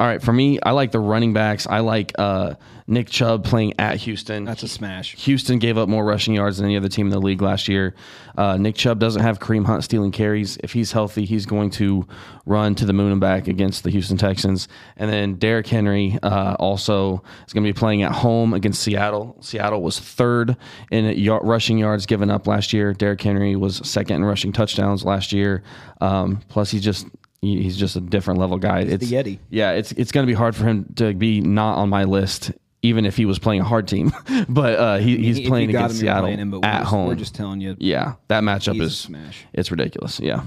All 0.00 0.06
right, 0.06 0.22
for 0.22 0.32
me, 0.32 0.58
I 0.62 0.70
like 0.70 0.92
the 0.92 0.98
running 0.98 1.34
backs. 1.34 1.66
I 1.66 1.80
like 1.80 2.12
uh, 2.18 2.54
Nick 2.86 3.10
Chubb 3.10 3.44
playing 3.44 3.74
at 3.78 3.96
Houston. 3.98 4.46
That's 4.46 4.62
a 4.62 4.68
smash. 4.68 5.14
Houston 5.26 5.58
gave 5.58 5.76
up 5.76 5.90
more 5.90 6.02
rushing 6.06 6.32
yards 6.32 6.56
than 6.56 6.64
any 6.64 6.78
other 6.78 6.88
team 6.88 7.08
in 7.08 7.10
the 7.10 7.20
league 7.20 7.42
last 7.42 7.68
year. 7.68 7.94
Uh, 8.34 8.56
Nick 8.56 8.76
Chubb 8.76 8.98
doesn't 8.98 9.20
have 9.20 9.40
Kareem 9.40 9.66
Hunt 9.66 9.84
stealing 9.84 10.10
carries. 10.10 10.56
If 10.62 10.72
he's 10.72 10.90
healthy, 10.92 11.26
he's 11.26 11.44
going 11.44 11.68
to 11.72 12.08
run 12.46 12.74
to 12.76 12.86
the 12.86 12.94
moon 12.94 13.12
and 13.12 13.20
back 13.20 13.46
against 13.46 13.84
the 13.84 13.90
Houston 13.90 14.16
Texans. 14.16 14.68
And 14.96 15.12
then 15.12 15.34
Derrick 15.34 15.66
Henry 15.66 16.18
uh, 16.22 16.56
also 16.58 17.22
is 17.46 17.52
going 17.52 17.64
to 17.64 17.68
be 17.68 17.78
playing 17.78 18.02
at 18.02 18.12
home 18.12 18.54
against 18.54 18.82
Seattle. 18.82 19.36
Seattle 19.42 19.82
was 19.82 20.00
third 20.00 20.56
in 20.90 21.04
y- 21.04 21.38
rushing 21.42 21.76
yards 21.76 22.06
given 22.06 22.30
up 22.30 22.46
last 22.46 22.72
year. 22.72 22.94
Derrick 22.94 23.20
Henry 23.20 23.54
was 23.54 23.86
second 23.86 24.16
in 24.16 24.24
rushing 24.24 24.50
touchdowns 24.50 25.04
last 25.04 25.30
year. 25.30 25.62
Um, 26.00 26.40
plus, 26.48 26.70
he's 26.70 26.82
just 26.82 27.06
he's 27.42 27.76
just 27.76 27.96
a 27.96 28.00
different 28.00 28.40
level 28.40 28.58
guy. 28.58 28.80
It's 28.80 29.08
the 29.08 29.16
Yeti. 29.16 29.38
Yeah, 29.48 29.72
it's 29.72 29.92
it's 29.92 30.12
going 30.12 30.26
to 30.26 30.30
be 30.30 30.36
hard 30.36 30.54
for 30.54 30.64
him 30.64 30.92
to 30.96 31.14
be 31.14 31.40
not 31.40 31.78
on 31.78 31.88
my 31.88 32.04
list, 32.04 32.52
even 32.82 33.04
if 33.06 33.16
he 33.16 33.24
was 33.24 33.38
playing 33.38 33.60
a 33.62 33.64
hard 33.64 33.88
team. 33.88 34.12
but 34.48 34.78
uh, 34.78 34.96
he, 34.98 35.16
he's 35.16 35.38
If 35.38 35.46
playing 35.46 35.70
against 35.70 35.96
him, 35.96 36.00
Seattle 36.00 36.22
playing 36.24 36.38
him, 36.38 36.50
but 36.50 36.60
we're 36.62 36.68
at 36.68 36.84
home. 36.84 37.08
We're 37.08 37.14
just 37.14 37.34
telling 37.34 37.60
you. 37.60 37.76
yeah, 37.78 38.14
that 38.28 38.42
matchup 38.42 38.74
He's 38.74 38.84
is 38.84 38.98
smash. 38.98 39.46
it's 39.52 39.70
ridiculous. 39.70 40.20
Yeah, 40.20 40.44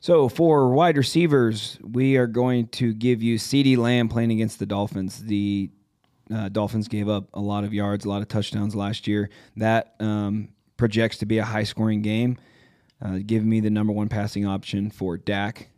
So 0.00 0.28
for 0.28 0.70
wide 0.70 0.96
receivers, 0.96 1.78
we 1.82 2.16
are 2.16 2.26
going 2.26 2.68
to 2.68 2.92
give 2.92 3.22
you 3.22 3.38
CeeDee 3.38 3.76
Lamb 3.76 4.08
playing 4.08 4.32
against 4.32 4.58
the 4.58 4.66
Dolphins. 4.66 5.22
The 5.22 5.70
uh, 6.32 6.48
Dolphins 6.48 6.88
gave 6.88 7.08
up 7.08 7.28
a 7.34 7.40
lot 7.40 7.64
of 7.64 7.72
yards, 7.74 8.04
a 8.04 8.08
lot 8.08 8.22
of 8.22 8.28
touchdowns 8.28 8.74
last 8.74 9.06
year. 9.06 9.30
That 9.56 9.94
um, 10.00 10.48
projects 10.76 11.18
to 11.18 11.26
be 11.26 11.38
a 11.38 11.44
high 11.44 11.64
scoring 11.64 12.02
game. 12.02 12.38
Uh, 13.04 13.18
give 13.26 13.44
me 13.44 13.60
the 13.60 13.70
number 13.70 13.92
one 13.92 14.08
passing 14.08 14.46
option 14.46 14.88
for 14.88 15.16
Dak 15.16 15.68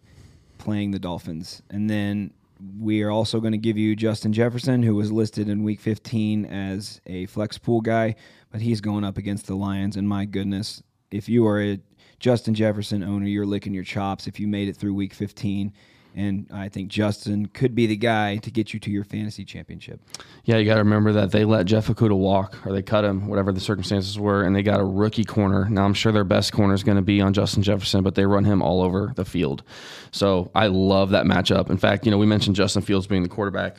playing 0.58 0.90
the 0.90 0.98
Dolphins. 0.98 1.62
And 1.70 1.88
then 1.88 2.32
we 2.78 3.02
are 3.02 3.10
also 3.10 3.40
going 3.40 3.52
to 3.52 3.58
give 3.58 3.76
you 3.76 3.96
Justin 3.96 4.32
Jefferson, 4.32 4.82
who 4.82 4.94
was 4.94 5.12
listed 5.12 5.48
in 5.48 5.62
week 5.62 5.80
15 5.80 6.46
as 6.46 7.00
a 7.06 7.26
flex 7.26 7.58
pool 7.58 7.80
guy, 7.80 8.14
but 8.50 8.60
he's 8.60 8.80
going 8.80 9.04
up 9.04 9.18
against 9.18 9.46
the 9.46 9.54
Lions. 9.54 9.96
And 9.96 10.08
my 10.08 10.24
goodness, 10.24 10.82
if 11.10 11.28
you 11.28 11.46
are 11.46 11.60
a 11.60 11.80
Justin 12.20 12.54
Jefferson 12.54 13.02
owner, 13.02 13.26
you're 13.26 13.46
licking 13.46 13.74
your 13.74 13.84
chops 13.84 14.26
if 14.26 14.40
you 14.40 14.48
made 14.48 14.68
it 14.68 14.76
through 14.76 14.94
week 14.94 15.12
15. 15.12 15.72
And 16.14 16.46
I 16.52 16.68
think 16.68 16.88
Justin 16.88 17.46
could 17.46 17.74
be 17.74 17.86
the 17.86 17.96
guy 17.96 18.36
to 18.36 18.50
get 18.50 18.72
you 18.72 18.80
to 18.80 18.90
your 18.90 19.04
fantasy 19.04 19.44
championship. 19.44 20.00
yeah. 20.44 20.58
You 20.58 20.64
got 20.64 20.74
to 20.74 20.80
remember 20.80 21.12
that 21.12 21.32
they 21.32 21.44
let 21.44 21.66
Jeff 21.66 21.88
Okudah 21.88 22.16
walk, 22.16 22.64
or 22.64 22.72
they 22.72 22.82
cut 22.82 23.04
him, 23.04 23.26
whatever 23.26 23.52
the 23.52 23.60
circumstances 23.60 24.18
were, 24.18 24.44
and 24.44 24.54
they 24.54 24.62
got 24.62 24.80
a 24.80 24.84
rookie 24.84 25.24
corner. 25.24 25.68
Now 25.68 25.84
I'm 25.84 25.94
sure 25.94 26.12
their 26.12 26.24
best 26.24 26.52
corner 26.52 26.74
is 26.74 26.84
going 26.84 26.96
to 26.96 27.02
be 27.02 27.20
on 27.20 27.32
Justin 27.32 27.62
Jefferson, 27.62 28.02
but 28.02 28.14
they 28.14 28.26
run 28.26 28.44
him 28.44 28.62
all 28.62 28.82
over 28.82 29.12
the 29.16 29.24
field. 29.24 29.62
So 30.12 30.50
I 30.54 30.68
love 30.68 31.10
that 31.10 31.26
matchup. 31.26 31.70
In 31.70 31.78
fact, 31.78 32.04
you 32.04 32.10
know 32.10 32.18
we 32.18 32.26
mentioned 32.26 32.56
Justin 32.56 32.82
Fields 32.82 33.06
being 33.06 33.22
the 33.22 33.28
quarterback. 33.28 33.78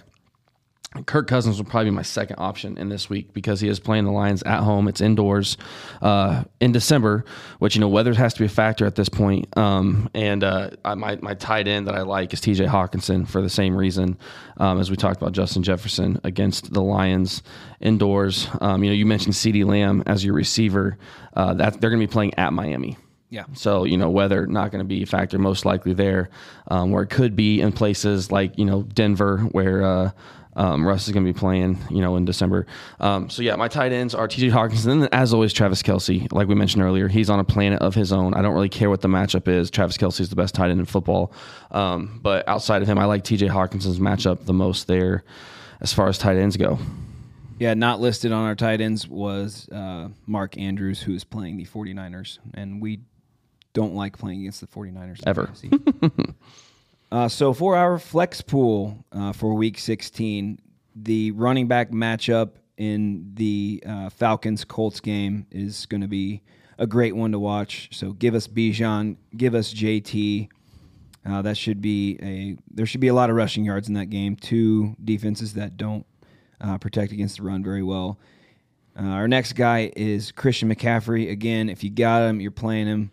Kirk 1.03 1.27
Cousins 1.27 1.57
will 1.57 1.65
probably 1.65 1.89
be 1.89 1.95
my 1.95 2.01
second 2.01 2.37
option 2.37 2.77
in 2.77 2.89
this 2.89 3.09
week 3.09 3.33
because 3.33 3.59
he 3.59 3.67
is 3.67 3.79
playing 3.79 4.05
the 4.05 4.11
Lions 4.11 4.43
at 4.43 4.61
home. 4.61 4.87
It's 4.87 5.01
indoors 5.01 5.57
uh, 6.01 6.43
in 6.59 6.71
December, 6.71 7.25
which 7.59 7.75
you 7.75 7.81
know 7.81 7.89
weather 7.89 8.13
has 8.13 8.33
to 8.33 8.39
be 8.39 8.45
a 8.45 8.49
factor 8.49 8.85
at 8.85 8.95
this 8.95 9.09
point. 9.09 9.55
Um, 9.57 10.09
and 10.13 10.43
uh, 10.43 10.71
I, 10.83 10.95
my 10.95 11.17
my 11.21 11.33
tight 11.33 11.67
end 11.67 11.87
that 11.87 11.95
I 11.95 12.01
like 12.01 12.33
is 12.33 12.41
T.J. 12.41 12.65
Hockenson 12.65 13.27
for 13.27 13.41
the 13.41 13.49
same 13.49 13.75
reason 13.75 14.17
um, 14.57 14.79
as 14.79 14.89
we 14.89 14.95
talked 14.95 15.21
about 15.21 15.33
Justin 15.33 15.63
Jefferson 15.63 16.19
against 16.23 16.73
the 16.73 16.81
Lions 16.81 17.43
indoors. 17.79 18.47
Um, 18.61 18.83
you 18.83 18.89
know, 18.89 18.95
you 18.95 19.05
mentioned 19.05 19.33
CeeDee 19.33 19.65
Lamb 19.65 20.03
as 20.05 20.23
your 20.23 20.33
receiver. 20.33 20.97
Uh, 21.33 21.53
that 21.55 21.81
they're 21.81 21.89
going 21.89 21.99
to 21.99 22.07
be 22.07 22.11
playing 22.11 22.33
at 22.35 22.53
Miami. 22.53 22.97
Yeah. 23.29 23.45
So 23.53 23.83
you 23.83 23.97
know 23.97 24.09
weather 24.09 24.47
not 24.47 24.71
going 24.71 24.79
to 24.79 24.87
be 24.87 25.03
a 25.03 25.05
factor 25.05 25.37
most 25.37 25.65
likely 25.65 25.93
there, 25.93 26.29
um, 26.67 26.91
where 26.91 27.03
it 27.03 27.09
could 27.09 27.35
be 27.35 27.59
in 27.59 27.71
places 27.71 28.31
like 28.31 28.57
you 28.57 28.65
know 28.65 28.83
Denver 28.83 29.39
where. 29.51 29.83
Uh, 29.83 30.11
um, 30.55 30.87
Russ 30.87 31.07
is 31.07 31.13
going 31.13 31.25
to 31.25 31.33
be 31.33 31.37
playing, 31.37 31.77
you 31.89 32.01
know, 32.01 32.15
in 32.15 32.25
December. 32.25 32.65
Um, 32.99 33.29
so 33.29 33.41
yeah, 33.41 33.55
my 33.55 33.67
tight 33.67 33.91
ends 33.91 34.15
are 34.15 34.27
T.J. 34.27 34.49
Hockenson, 34.49 34.91
and 34.91 35.01
then 35.03 35.09
as 35.11 35.33
always, 35.33 35.53
Travis 35.53 35.81
Kelce. 35.81 36.31
Like 36.31 36.47
we 36.47 36.55
mentioned 36.55 36.83
earlier, 36.83 37.07
he's 37.07 37.29
on 37.29 37.39
a 37.39 37.43
planet 37.43 37.81
of 37.81 37.95
his 37.95 38.11
own. 38.11 38.33
I 38.33 38.41
don't 38.41 38.53
really 38.53 38.69
care 38.69 38.89
what 38.89 39.01
the 39.01 39.07
matchup 39.07 39.47
is. 39.47 39.69
Travis 39.69 39.97
Kelce 39.97 40.21
is 40.21 40.29
the 40.29 40.35
best 40.35 40.55
tight 40.55 40.69
end 40.69 40.79
in 40.79 40.85
football, 40.85 41.33
um, 41.71 42.19
but 42.21 42.47
outside 42.47 42.81
of 42.81 42.87
him, 42.87 42.97
I 42.97 43.05
like 43.05 43.23
T.J. 43.23 43.47
Hockenson's 43.47 43.99
matchup 43.99 44.45
the 44.45 44.53
most 44.53 44.87
there, 44.87 45.23
as 45.81 45.93
far 45.93 46.07
as 46.07 46.17
tight 46.17 46.37
ends 46.37 46.57
go. 46.57 46.79
Yeah, 47.57 47.73
not 47.73 48.01
listed 48.01 48.31
on 48.31 48.43
our 48.45 48.55
tight 48.55 48.81
ends 48.81 49.07
was 49.07 49.69
uh, 49.69 50.09
Mark 50.25 50.57
Andrews, 50.57 51.01
who 51.01 51.13
is 51.13 51.23
playing 51.23 51.57
the 51.57 51.65
49ers. 51.65 52.39
And 52.53 52.81
we 52.81 53.01
don't 53.73 53.95
like 53.95 54.17
playing 54.17 54.41
against 54.41 54.61
the 54.61 54.67
49ers. 54.67 55.21
Ever. 55.25 55.49
uh, 57.15 57.29
so 57.29 57.53
for 57.53 57.77
our 57.77 57.97
flex 57.97 58.41
pool 58.41 59.05
uh, 59.13 59.31
for 59.31 59.53
week 59.53 59.79
16, 59.79 60.59
the 60.97 61.31
running 61.31 61.65
back 61.65 61.91
matchup 61.91 62.55
in 62.75 63.31
the 63.35 63.81
uh, 63.85 64.09
Falcons 64.09 64.65
Colts 64.65 64.99
game 64.99 65.47
is 65.49 65.85
going 65.85 66.01
to 66.01 66.09
be 66.09 66.41
a 66.77 66.85
great 66.85 67.15
one 67.15 67.31
to 67.31 67.39
watch. 67.39 67.87
So 67.93 68.11
give 68.11 68.35
us 68.35 68.49
Bijan, 68.49 69.15
give 69.37 69.55
us 69.55 69.73
JT. 69.73 70.49
Uh, 71.25 71.41
that 71.41 71.55
should 71.55 71.79
be 71.81 72.19
a 72.21 72.57
there 72.69 72.85
should 72.85 72.99
be 72.99 73.07
a 73.07 73.13
lot 73.13 73.29
of 73.29 73.37
rushing 73.37 73.63
yards 73.63 73.87
in 73.87 73.93
that 73.93 74.07
game. 74.07 74.35
Two 74.35 74.93
defenses 75.01 75.53
that 75.53 75.77
don't 75.77 76.05
uh, 76.59 76.77
protect 76.79 77.13
against 77.13 77.37
the 77.37 77.43
run 77.43 77.63
very 77.63 77.81
well. 77.81 78.19
Uh, 78.99 79.03
our 79.03 79.29
next 79.29 79.53
guy 79.53 79.89
is 79.95 80.33
Christian 80.33 80.67
McCaffrey. 80.67 81.31
Again, 81.31 81.69
if 81.69 81.81
you 81.81 81.91
got 81.91 82.23
him, 82.23 82.41
you're 82.41 82.51
playing 82.51 82.87
him, 82.87 83.11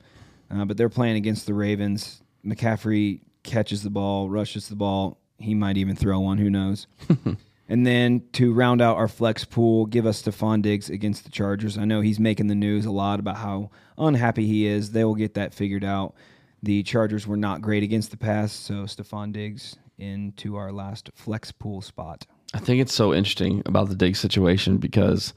uh, 0.50 0.64
but 0.64 0.76
they're 0.76 0.88
playing 0.88 1.14
against 1.14 1.46
the 1.46 1.55
Ravens. 1.55 2.20
McCaffrey 2.44 3.20
catches 3.42 3.83
the 3.83 3.90
ball, 3.90 4.28
rushes 4.28 4.68
the 4.68 4.76
ball. 4.76 5.18
He 5.38 5.55
might 5.55 5.76
even 5.76 5.96
throw 5.96 6.20
one. 6.20 6.38
Who 6.38 6.50
knows? 6.50 6.87
and 7.68 7.87
then 7.87 8.22
to 8.35 8.52
round 8.52 8.81
out 8.81 8.96
our 8.96 9.09
flex 9.09 9.44
pool, 9.44 9.87
give 9.87 10.07
us 10.07 10.22
Stefon 10.22 10.62
Diggs 10.62 10.88
against 10.88 11.24
the 11.24 11.31
Chargers. 11.31 11.76
I 11.76 11.85
know 11.85 12.00
he's 12.00 12.20
making 12.20 12.46
the 12.46 12.55
news 12.55 12.87
a 12.87 12.92
lot 12.92 13.18
about 13.18 13.37
how 13.37 13.70
unhappy 13.98 14.46
he 14.46 14.66
is. 14.66 14.92
They 14.92 15.05
will 15.05 15.14
get 15.14 15.35
that 15.35 15.55
figured 15.55 15.85
out. 15.85 16.14
The 16.62 16.83
Chargers 16.85 17.26
were 17.26 17.37
not 17.37 17.61
great 17.61 17.83
against 17.83 18.12
the 18.12 18.16
pass, 18.16 18.52
so 18.52 18.85
Stefon 18.85 19.33
Diggs 19.33 19.76
into 19.98 20.57
our 20.57 20.72
last 20.72 21.11
flex 21.14 21.50
pool 21.50 21.81
spot. 21.81 22.26
I 22.55 22.59
think 22.59 22.81
it's 22.81 22.94
so 22.94 23.14
interesting 23.14 23.62
about 23.66 23.88
the 23.88 23.94
Diggs 23.94 24.20
situation 24.20 24.78
because 24.78 25.33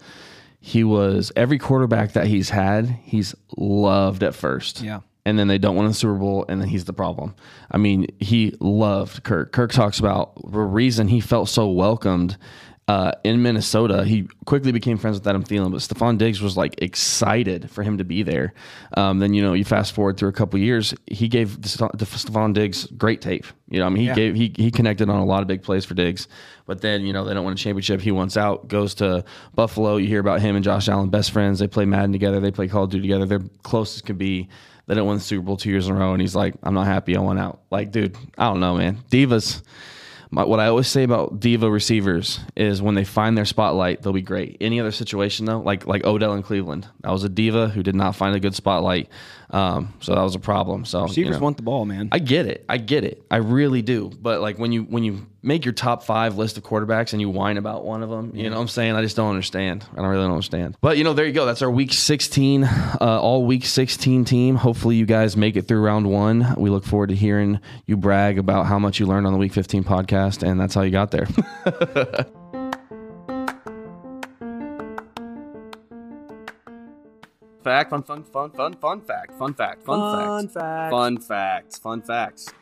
he 0.59 0.83
was 0.83 1.31
every 1.35 1.57
quarterback 1.57 2.13
that 2.13 2.27
he's 2.27 2.49
had, 2.49 2.89
he's 3.03 3.35
loved 3.55 4.23
at 4.23 4.35
first. 4.35 4.81
Yeah. 4.81 5.01
And 5.25 5.39
then 5.39 5.47
they 5.47 5.57
don't 5.57 5.75
win 5.75 5.87
the 5.87 5.93
Super 5.93 6.13
Bowl, 6.13 6.45
and 6.47 6.61
then 6.61 6.67
he's 6.69 6.85
the 6.85 6.93
problem. 6.93 7.33
I 7.71 7.77
mean, 7.77 8.05
he 8.19 8.53
loved 8.59 9.23
Kirk. 9.23 9.51
Kirk 9.51 9.71
talks 9.71 9.97
about 9.99 10.35
the 10.51 10.59
reason 10.59 11.07
he 11.07 11.19
felt 11.19 11.49
so 11.49 11.67
welcomed 11.67 12.37
uh, 12.87 13.11
in 13.23 13.41
Minnesota. 13.41 14.03
He 14.05 14.27
quickly 14.45 14.71
became 14.71 14.99
friends 14.99 15.17
with 15.17 15.25
Adam 15.27 15.43
Thielen, 15.43 15.71
but 15.71 15.81
Stefon 15.81 16.19
Diggs 16.19 16.41
was 16.43 16.55
like 16.55 16.75
excited 16.79 17.71
for 17.71 17.81
him 17.81 17.97
to 17.97 18.03
be 18.03 18.21
there. 18.21 18.53
Um, 18.95 19.17
then 19.17 19.33
you 19.33 19.41
know, 19.41 19.53
you 19.53 19.63
fast 19.63 19.93
forward 19.93 20.17
through 20.17 20.29
a 20.29 20.33
couple 20.33 20.59
years, 20.59 20.93
he 21.07 21.27
gave 21.27 21.57
Stefon 21.61 22.53
Diggs 22.53 22.85
great 22.95 23.21
tape. 23.21 23.47
You 23.67 23.79
know, 23.79 23.87
I 23.87 23.89
mean, 23.89 24.01
he 24.01 24.07
Yeah. 24.09 24.13
gave 24.13 24.35
he 24.35 24.53
he 24.55 24.69
connected 24.69 25.09
on 25.09 25.15
a 25.17 25.25
lot 25.25 25.41
of 25.41 25.47
big 25.47 25.63
plays 25.63 25.85
for 25.85 25.95
Diggs. 25.95 26.27
But 26.67 26.81
then 26.81 27.03
you 27.03 27.13
know 27.13 27.25
they 27.25 27.33
don't 27.33 27.45
win 27.45 27.55
a 27.55 27.57
championship. 27.57 28.01
He 28.01 28.11
wants 28.11 28.37
out, 28.37 28.67
goes 28.67 28.93
to 28.95 29.23
Buffalo. 29.55 29.97
You 29.97 30.07
hear 30.07 30.19
about 30.19 30.41
him 30.41 30.55
and 30.55 30.63
Josh 30.63 30.87
Allen, 30.87 31.09
best 31.09 31.31
friends. 31.31 31.57
They 31.57 31.67
play 31.67 31.85
Madden 31.85 32.11
together. 32.11 32.39
They 32.39 32.51
play 32.51 32.67
Call 32.67 32.83
of 32.83 32.91
Duty 32.91 33.01
together. 33.07 33.25
They're 33.25 33.49
close 33.63 33.95
as 33.95 34.03
can 34.03 34.17
be. 34.17 34.47
They 34.87 34.95
don't 34.95 35.07
win 35.07 35.17
the 35.17 35.23
Super 35.23 35.43
Bowl 35.43 35.57
two 35.57 35.69
years 35.69 35.87
in 35.87 35.95
a 35.95 35.99
row, 35.99 36.13
and 36.13 36.21
he's 36.21 36.35
like, 36.35 36.55
"I'm 36.63 36.73
not 36.73 36.85
happy. 36.85 37.15
I 37.15 37.21
went 37.21 37.39
out." 37.39 37.61
Like, 37.71 37.91
dude, 37.91 38.15
I 38.37 38.45
don't 38.45 38.59
know, 38.59 38.77
man. 38.77 38.99
Divas. 39.09 39.61
My, 40.31 40.43
what 40.43 40.59
I 40.59 40.67
always 40.67 40.87
say 40.87 41.03
about 41.03 41.39
diva 41.39 41.69
receivers 41.69 42.39
is 42.55 42.81
when 42.81 42.95
they 42.95 43.03
find 43.03 43.37
their 43.37 43.45
spotlight, 43.45 44.01
they'll 44.01 44.11
be 44.11 44.21
great. 44.21 44.57
Any 44.59 44.79
other 44.79 44.91
situation 44.91 45.45
though, 45.45 45.59
like 45.59 45.87
like 45.87 46.03
Odell 46.03 46.33
in 46.33 46.43
Cleveland, 46.43 46.87
that 47.01 47.11
was 47.11 47.23
a 47.23 47.29
diva 47.29 47.69
who 47.69 47.83
did 47.83 47.95
not 47.95 48.15
find 48.15 48.35
a 48.35 48.39
good 48.39 48.55
spotlight, 48.55 49.09
um, 49.55 49.93
so 50.01 50.13
that 50.13 50.21
was 50.21 50.35
a 50.35 50.39
problem. 50.39 50.83
So 50.83 50.99
you 50.99 51.05
Receivers 51.05 51.37
know. 51.37 51.43
want 51.43 51.55
the 51.55 51.63
ball, 51.63 51.85
man. 51.85 52.09
I 52.11 52.19
get 52.19 52.45
it. 52.45 52.65
I 52.67 52.75
get 52.75 53.05
it. 53.05 53.23
I 53.31 53.37
really 53.37 53.81
do. 53.81 54.11
But 54.21 54.41
like 54.41 54.59
when 54.59 54.73
you 54.73 54.83
when 54.83 55.05
you 55.05 55.25
make 55.41 55.63
your 55.63 55.73
top 55.73 56.03
five 56.03 56.37
list 56.37 56.57
of 56.57 56.63
quarterbacks 56.63 57.13
and 57.13 57.21
you 57.21 57.29
whine 57.29 57.55
about 57.55 57.85
one 57.85 58.03
of 58.03 58.09
them, 58.09 58.35
you 58.35 58.49
know 58.49 58.57
what 58.57 58.63
I'm 58.63 58.67
saying? 58.67 58.95
I 58.95 59.01
just 59.01 59.15
don't 59.15 59.29
understand. 59.29 59.85
I 59.93 59.97
don't 59.97 60.07
really 60.07 60.23
don't 60.23 60.31
understand. 60.31 60.75
But 60.81 60.97
you 60.97 61.05
know, 61.05 61.13
there 61.13 61.25
you 61.25 61.31
go. 61.31 61.45
That's 61.45 61.61
our 61.61 61.71
week 61.71 61.93
16, 61.93 62.65
uh, 62.65 62.97
all 62.99 63.45
week 63.45 63.63
16 63.63 64.25
team. 64.25 64.55
Hopefully 64.57 64.97
you 64.97 65.05
guys 65.05 65.37
make 65.37 65.55
it 65.55 65.69
through 65.69 65.79
round 65.79 66.09
one. 66.11 66.55
We 66.57 66.69
look 66.69 66.83
forward 66.83 67.07
to 67.07 67.15
hearing 67.15 67.61
you 67.85 67.95
brag 67.95 68.37
about 68.37 68.65
how 68.65 68.77
much 68.77 68.99
you 68.99 69.05
learned 69.05 69.25
on 69.25 69.31
the 69.31 69.39
week 69.39 69.53
15 69.53 69.85
podcast, 69.85 70.43
and 70.45 70.59
that's 70.59 70.73
how 70.75 70.81
you 70.81 70.91
got 70.91 71.11
there. 71.11 71.27
fact, 77.65 77.89
fun, 77.89 78.03
fun, 78.03 78.23
fun, 78.23 78.51
fun, 78.51 78.73
fun 78.75 79.01
fact, 79.01 79.33
fun 79.39 79.53
fact, 79.55 79.83
fun, 79.83 80.47
fact, 80.47 80.91
fun 80.91 81.17
facts, 81.17 81.79
fun 81.79 81.99
facts. 81.99 82.53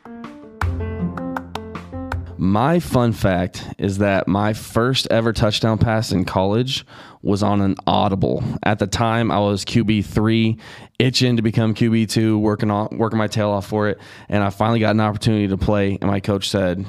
My 2.38 2.80
fun 2.80 3.12
fact 3.12 3.68
is 3.76 3.98
that 3.98 4.26
my 4.26 4.54
first 4.54 5.06
ever 5.10 5.34
touchdown 5.34 5.76
pass 5.76 6.10
in 6.10 6.24
college 6.24 6.86
was 7.20 7.42
on 7.42 7.60
an 7.60 7.76
audible. 7.86 8.42
At 8.62 8.78
the 8.78 8.86
time, 8.86 9.30
I 9.30 9.40
was 9.40 9.66
QB 9.66 10.06
three, 10.06 10.56
itching 10.98 11.36
to 11.36 11.42
become 11.42 11.74
QB 11.74 12.08
two, 12.08 12.38
working 12.38 12.70
on 12.70 12.88
working 12.96 13.18
my 13.18 13.26
tail 13.26 13.50
off 13.50 13.66
for 13.66 13.90
it, 13.90 13.98
and 14.30 14.42
I 14.42 14.48
finally 14.48 14.80
got 14.80 14.92
an 14.92 15.00
opportunity 15.00 15.48
to 15.48 15.58
play. 15.58 15.98
And 16.00 16.10
my 16.10 16.20
coach 16.20 16.48
said, 16.48 16.86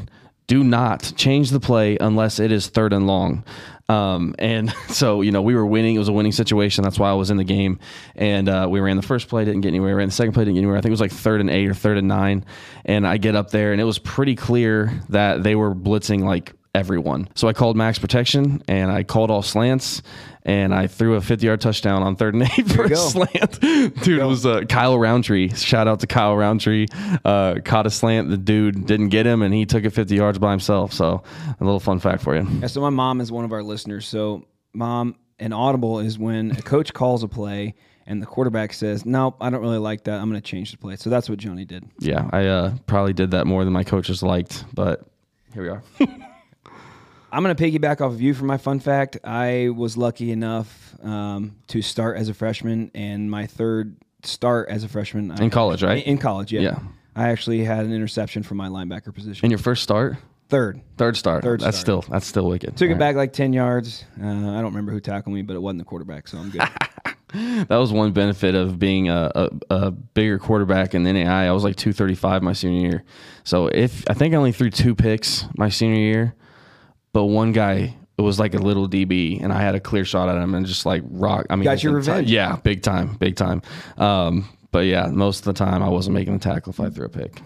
do 0.48 0.64
not 0.64 1.14
change 1.16 1.50
the 1.50 1.60
play 1.60 1.98
unless 2.00 2.40
it 2.40 2.52
is 2.52 2.68
third 2.68 2.94
and 2.94 3.08
long. 3.08 3.44
Um, 3.88 4.36
and 4.40 4.72
so, 4.90 5.22
you 5.22 5.32
know, 5.32 5.42
we 5.42 5.56
were 5.56 5.66
winning. 5.66 5.96
It 5.96 6.00
was 6.00 6.08
a 6.08 6.14
winning 6.14 6.32
situation. 6.32 6.84
That's 6.84 7.00
why 7.00 7.10
I 7.10 7.14
was 7.14 7.30
in 7.30 7.38
the 7.38 7.44
game. 7.44 7.80
And 8.16 8.50
uh, 8.50 8.68
we 8.70 8.80
ran 8.80 8.98
the 8.98 9.04
first 9.04 9.28
play, 9.28 9.46
didn't 9.46 9.62
get 9.62 9.70
anywhere. 9.70 9.96
Ran 9.96 10.08
the 10.08 10.14
second 10.14 10.34
play, 10.34 10.46
didn't 10.46 10.56
get 10.56 10.62
anywhere. 10.62 10.78
I 10.78 10.82
think 10.82 10.90
it 10.90 10.92
was 10.92 11.02
like 11.02 11.12
third 11.12 11.42
and 11.42 11.50
eight 11.50 11.68
or 11.68 11.74
third 11.74 11.98
and 11.98 12.08
nine. 12.08 12.46
And 12.84 13.08
I 13.08 13.18
get 13.18 13.36
up 13.36 13.52
there, 13.52 13.72
and 13.72 13.82
it 13.82 13.86
was 13.86 14.00
pretty 14.00 14.36
clear 14.36 15.02
that 15.10 15.44
they 15.44 15.56
were 15.56 15.74
blitzing 15.74 16.24
like 16.24 16.54
everyone. 16.76 17.30
So 17.36 17.48
I 17.48 17.54
called 17.54 17.78
max 17.78 17.98
protection 17.98 18.62
and 18.68 18.92
I 18.92 19.04
called 19.04 19.32
all 19.32 19.42
slants 19.42 20.02
and 20.44 20.76
I 20.76 20.88
threw 20.88 21.16
a 21.16 21.22
50 21.22 21.46
yard 21.46 21.62
touchdown 21.62 22.04
on 22.04 22.16
third 22.16 22.34
and 22.34 22.44
eight 22.44 22.68
for 22.68 22.84
a 22.84 22.96
slant. 22.96 23.60
Dude, 23.62 24.20
it 24.20 24.26
was 24.26 24.46
uh, 24.46 24.62
Kyle 24.68 25.00
Roundtree. 25.00 25.50
Shout 25.56 25.88
out 25.88 26.02
to 26.02 26.08
Kyle 26.08 26.36
Roundtree. 26.36 26.88
Uh, 27.24 27.56
caught 27.64 27.88
a 27.88 27.90
slant. 27.90 28.30
The 28.30 28.38
dude 28.38 28.86
didn't 28.86 29.10
get 29.10 29.26
him 29.26 29.42
and 29.42 29.54
he 29.54 29.66
took 29.66 29.86
it 29.86 29.92
50 29.92 30.16
yards 30.16 30.38
by 30.38 30.52
himself. 30.52 30.94
So 30.94 31.24
a 31.48 31.64
little 31.64 31.80
fun 31.80 32.00
fact 32.00 32.22
for 32.22 32.36
you. 32.36 32.46
Yeah, 32.60 32.68
so 32.68 32.82
my 32.82 32.90
mom 32.90 33.22
is 33.22 33.32
one 33.32 33.46
of 33.46 33.54
our 33.54 33.64
listeners. 33.64 34.06
So 34.06 34.46
mom, 34.74 35.16
an 35.40 35.54
audible 35.54 36.00
is 36.00 36.20
when 36.20 36.52
a 36.52 36.62
coach 36.62 36.94
calls 36.94 37.24
a 37.24 37.28
play 37.28 37.76
and 38.06 38.22
the 38.22 38.28
quarterback 38.28 38.72
says, 38.74 39.04
"Nope, 39.04 39.38
I 39.42 39.50
don't 39.50 39.62
really 39.62 39.80
like 39.80 40.04
that. 40.04 40.20
I'm 40.20 40.30
going 40.30 40.40
to 40.40 40.48
change 40.48 40.72
the 40.72 40.78
play." 40.78 40.96
So 40.96 41.10
that's 41.10 41.28
what 41.28 41.40
Johnny 41.40 41.66
did. 41.66 41.86
Yeah, 42.00 42.30
I 42.32 42.46
uh, 42.46 42.76
probably 42.86 43.14
did 43.14 43.32
that 43.32 43.48
more 43.48 43.64
than 43.64 43.74
my 43.74 43.84
coaches 43.84 44.22
liked, 44.22 44.64
but 44.76 45.08
here 45.54 45.64
we 45.64 45.70
are. 45.70 45.84
I'm 47.36 47.44
going 47.44 47.54
to 47.54 47.62
piggyback 47.62 48.00
off 48.00 48.14
of 48.14 48.22
you 48.22 48.34
for 48.34 48.46
my 48.46 48.56
fun 48.56 48.80
fact. 48.80 49.18
I 49.26 49.68
was 49.76 49.98
lucky 49.98 50.32
enough 50.32 50.96
um, 51.04 51.58
to 51.68 51.82
start 51.82 52.18
as 52.18 52.30
a 52.30 52.34
freshman, 52.34 52.92
and 52.96 53.30
my 53.30 53.46
third 53.46 53.98
start 54.24 54.70
as 54.70 54.86
a 54.86 54.88
freshman 54.88 55.32
I- 55.32 55.44
In 55.44 55.50
college, 55.50 55.84
right? 55.84 56.02
In 56.06 56.18
college, 56.18 56.54
yeah. 56.54 56.62
Yeah. 56.62 56.80
I 57.14 57.30
actually 57.30 57.66
had 57.66 57.84
an 57.86 57.92
interception 57.92 58.42
from 58.44 58.56
my 58.56 58.70
linebacker 58.70 59.14
position. 59.14 59.44
In 59.46 59.52
your 59.52 59.58
first 59.58 59.84
start, 59.84 60.16
Third. 60.48 60.80
third 60.98 61.18
start. 61.18 61.44
Third 61.44 61.60
that's 61.60 61.78
start. 61.78 62.04
still 62.04 62.14
that's 62.14 62.26
still 62.26 62.48
wicked. 62.48 62.78
Took 62.78 62.84
All 62.88 62.92
it 62.92 62.94
right. 62.94 63.00
back 63.00 63.16
like 63.18 63.34
10 63.34 63.52
yards. 63.52 64.06
Uh, 64.22 64.26
I 64.28 64.32
don't 64.62 64.66
remember 64.66 64.94
who 64.94 65.02
tackled 65.02 65.36
me, 65.36 65.42
but 65.42 65.58
it 65.58 65.60
wasn't 65.62 65.80
the 65.80 65.86
quarterback, 65.86 66.28
so 66.30 66.38
I'm 66.38 66.50
good. 66.52 66.62
That 67.68 67.78
was 67.78 67.92
one 67.92 68.14
benefit 68.14 68.56
of 68.56 68.80
being 68.80 69.10
a, 69.10 69.30
a, 69.36 69.50
a 69.70 69.92
bigger 69.92 70.40
quarterback 70.40 70.96
in 70.96 71.04
the 71.04 71.12
NAI. 71.12 71.48
I 71.48 71.52
was 71.52 71.66
like 71.66 71.76
235 71.76 72.42
my 72.42 72.54
senior 72.54 72.80
year. 72.90 73.04
So 73.44 73.68
if 73.68 74.10
I 74.10 74.14
think 74.14 74.34
I 74.34 74.38
only 74.38 74.54
threw 74.54 74.70
two 74.70 74.96
picks 74.96 75.44
my 75.58 75.68
senior 75.68 76.00
year, 76.00 76.36
but 77.16 77.28
one 77.28 77.54
guy 77.54 77.96
it 78.18 78.22
was 78.22 78.40
like 78.40 78.56
a 78.56 78.58
little 78.58 78.90
DB 78.90 79.42
and 79.42 79.54
I 79.54 79.62
had 79.62 79.74
a 79.74 79.80
clear 79.80 80.04
shot 80.04 80.28
at 80.28 80.36
him 80.36 80.54
and 80.54 80.66
just 80.66 80.86
like 80.86 81.02
rock. 81.06 81.46
I 81.50 81.56
mean, 81.56 81.64
Got 81.64 81.82
your 81.82 81.94
revenge. 81.94 82.30
Yeah, 82.30 82.58
big 82.58 82.82
time, 82.82 83.16
big 83.16 83.38
time. 83.38 83.62
Um, 83.98 84.50
but 84.72 84.80
yeah, 84.80 85.08
most 85.08 85.40
of 85.40 85.46
the 85.46 85.54
time 85.54 85.82
I 85.82 85.88
wasn't 85.88 86.14
making 86.14 86.36
a 86.36 86.40
tackle 86.40 86.72
if 86.72 86.80
I 86.82 86.90
threw 86.90 87.06
a 87.06 87.10
pick. 87.10 87.42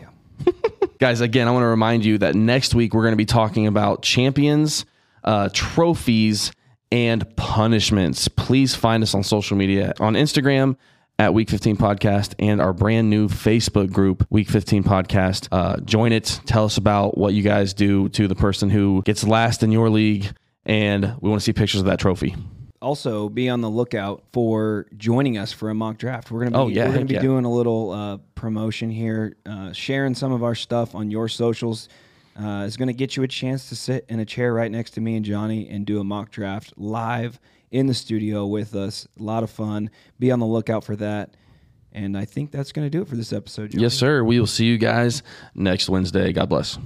Guys, 0.99 1.21
again, 1.21 1.47
I 1.47 1.51
want 1.51 1.61
to 1.63 1.67
remind 1.67 2.03
you 2.03 2.17
that 2.17 2.33
next 2.33 2.73
week 2.73 2.95
we're 2.95 3.03
going 3.03 3.11
to 3.11 3.17
be 3.17 3.25
talking 3.25 3.67
about 3.67 4.01
champions, 4.01 4.85
uh, 5.23 5.49
trophies, 5.53 6.51
and 6.91 7.35
punishments. 7.35 8.27
Please 8.27 8.73
find 8.73 9.03
us 9.03 9.13
on 9.13 9.21
social 9.21 9.55
media 9.55 9.93
on 9.99 10.15
Instagram 10.15 10.77
at 11.19 11.33
Week 11.33 11.49
15 11.49 11.77
Podcast 11.77 12.33
and 12.39 12.61
our 12.61 12.73
brand 12.73 13.09
new 13.09 13.27
Facebook 13.27 13.91
group, 13.91 14.25
Week 14.29 14.49
15 14.49 14.83
Podcast. 14.83 15.47
Uh, 15.51 15.77
join 15.81 16.13
it. 16.13 16.39
Tell 16.45 16.63
us 16.65 16.77
about 16.77 17.17
what 17.17 17.33
you 17.33 17.43
guys 17.43 17.73
do 17.73 18.07
to 18.09 18.27
the 18.27 18.35
person 18.35 18.69
who 18.69 19.01
gets 19.03 19.23
last 19.25 19.61
in 19.61 19.71
your 19.71 19.89
league. 19.89 20.31
And 20.65 21.15
we 21.19 21.29
want 21.29 21.41
to 21.41 21.43
see 21.43 21.53
pictures 21.53 21.81
of 21.81 21.87
that 21.87 21.99
trophy. 21.99 22.35
also 22.81 23.27
be 23.27 23.49
on 23.49 23.59
the 23.59 23.69
lookout 23.69 24.23
for 24.31 24.85
joining 24.95 25.37
us 25.37 25.51
for 25.51 25.69
a 25.69 25.73
mock 25.75 25.97
draft. 25.97 26.31
We're 26.31 26.45
gonna 26.45 26.51
be, 26.51 26.57
Oh, 26.57 26.67
yeah, 26.67 26.87
we're 26.87 26.93
gonna 26.93 27.05
be 27.05 27.15
yeah. 27.15 27.21
doing 27.21 27.43
a 27.43 27.51
little 27.51 27.91
uh, 27.91 28.17
promotion 28.35 28.89
here, 28.89 29.35
uh, 29.45 29.73
sharing 29.73 30.15
some 30.15 30.31
of 30.31 30.41
our 30.43 30.55
stuff 30.55 30.95
on 30.95 31.11
your 31.11 31.27
socials. 31.27 31.89
Uh, 32.39 32.63
is 32.63 32.77
going 32.77 32.87
to 32.87 32.93
get 32.93 33.17
you 33.17 33.23
a 33.23 33.27
chance 33.27 33.67
to 33.67 33.75
sit 33.75 34.05
in 34.07 34.21
a 34.21 34.25
chair 34.25 34.53
right 34.53 34.71
next 34.71 34.91
to 34.91 35.01
me 35.01 35.17
and 35.17 35.25
Johnny 35.25 35.67
and 35.69 35.85
do 35.85 35.99
a 35.99 36.05
mock 36.05 36.31
draft 36.31 36.71
live 36.77 37.37
in 37.71 37.87
the 37.87 37.93
studio 37.93 38.45
with 38.45 38.75
us. 38.75 39.07
A 39.19 39.23
lot 39.23 39.43
of 39.43 39.49
fun. 39.49 39.89
Be 40.19 40.31
on 40.31 40.39
the 40.39 40.45
lookout 40.45 40.83
for 40.83 40.95
that. 40.97 41.35
And 41.91 42.17
I 42.17 42.25
think 42.25 42.51
that's 42.51 42.71
going 42.71 42.85
to 42.85 42.89
do 42.89 43.01
it 43.01 43.07
for 43.07 43.15
this 43.15 43.33
episode. 43.33 43.73
Yes, 43.73 43.95
sir. 43.95 44.23
We 44.23 44.39
will 44.39 44.47
see 44.47 44.65
you 44.65 44.77
guys 44.77 45.23
next 45.55 45.89
Wednesday. 45.89 46.31
God 46.31 46.49
bless. 46.49 46.77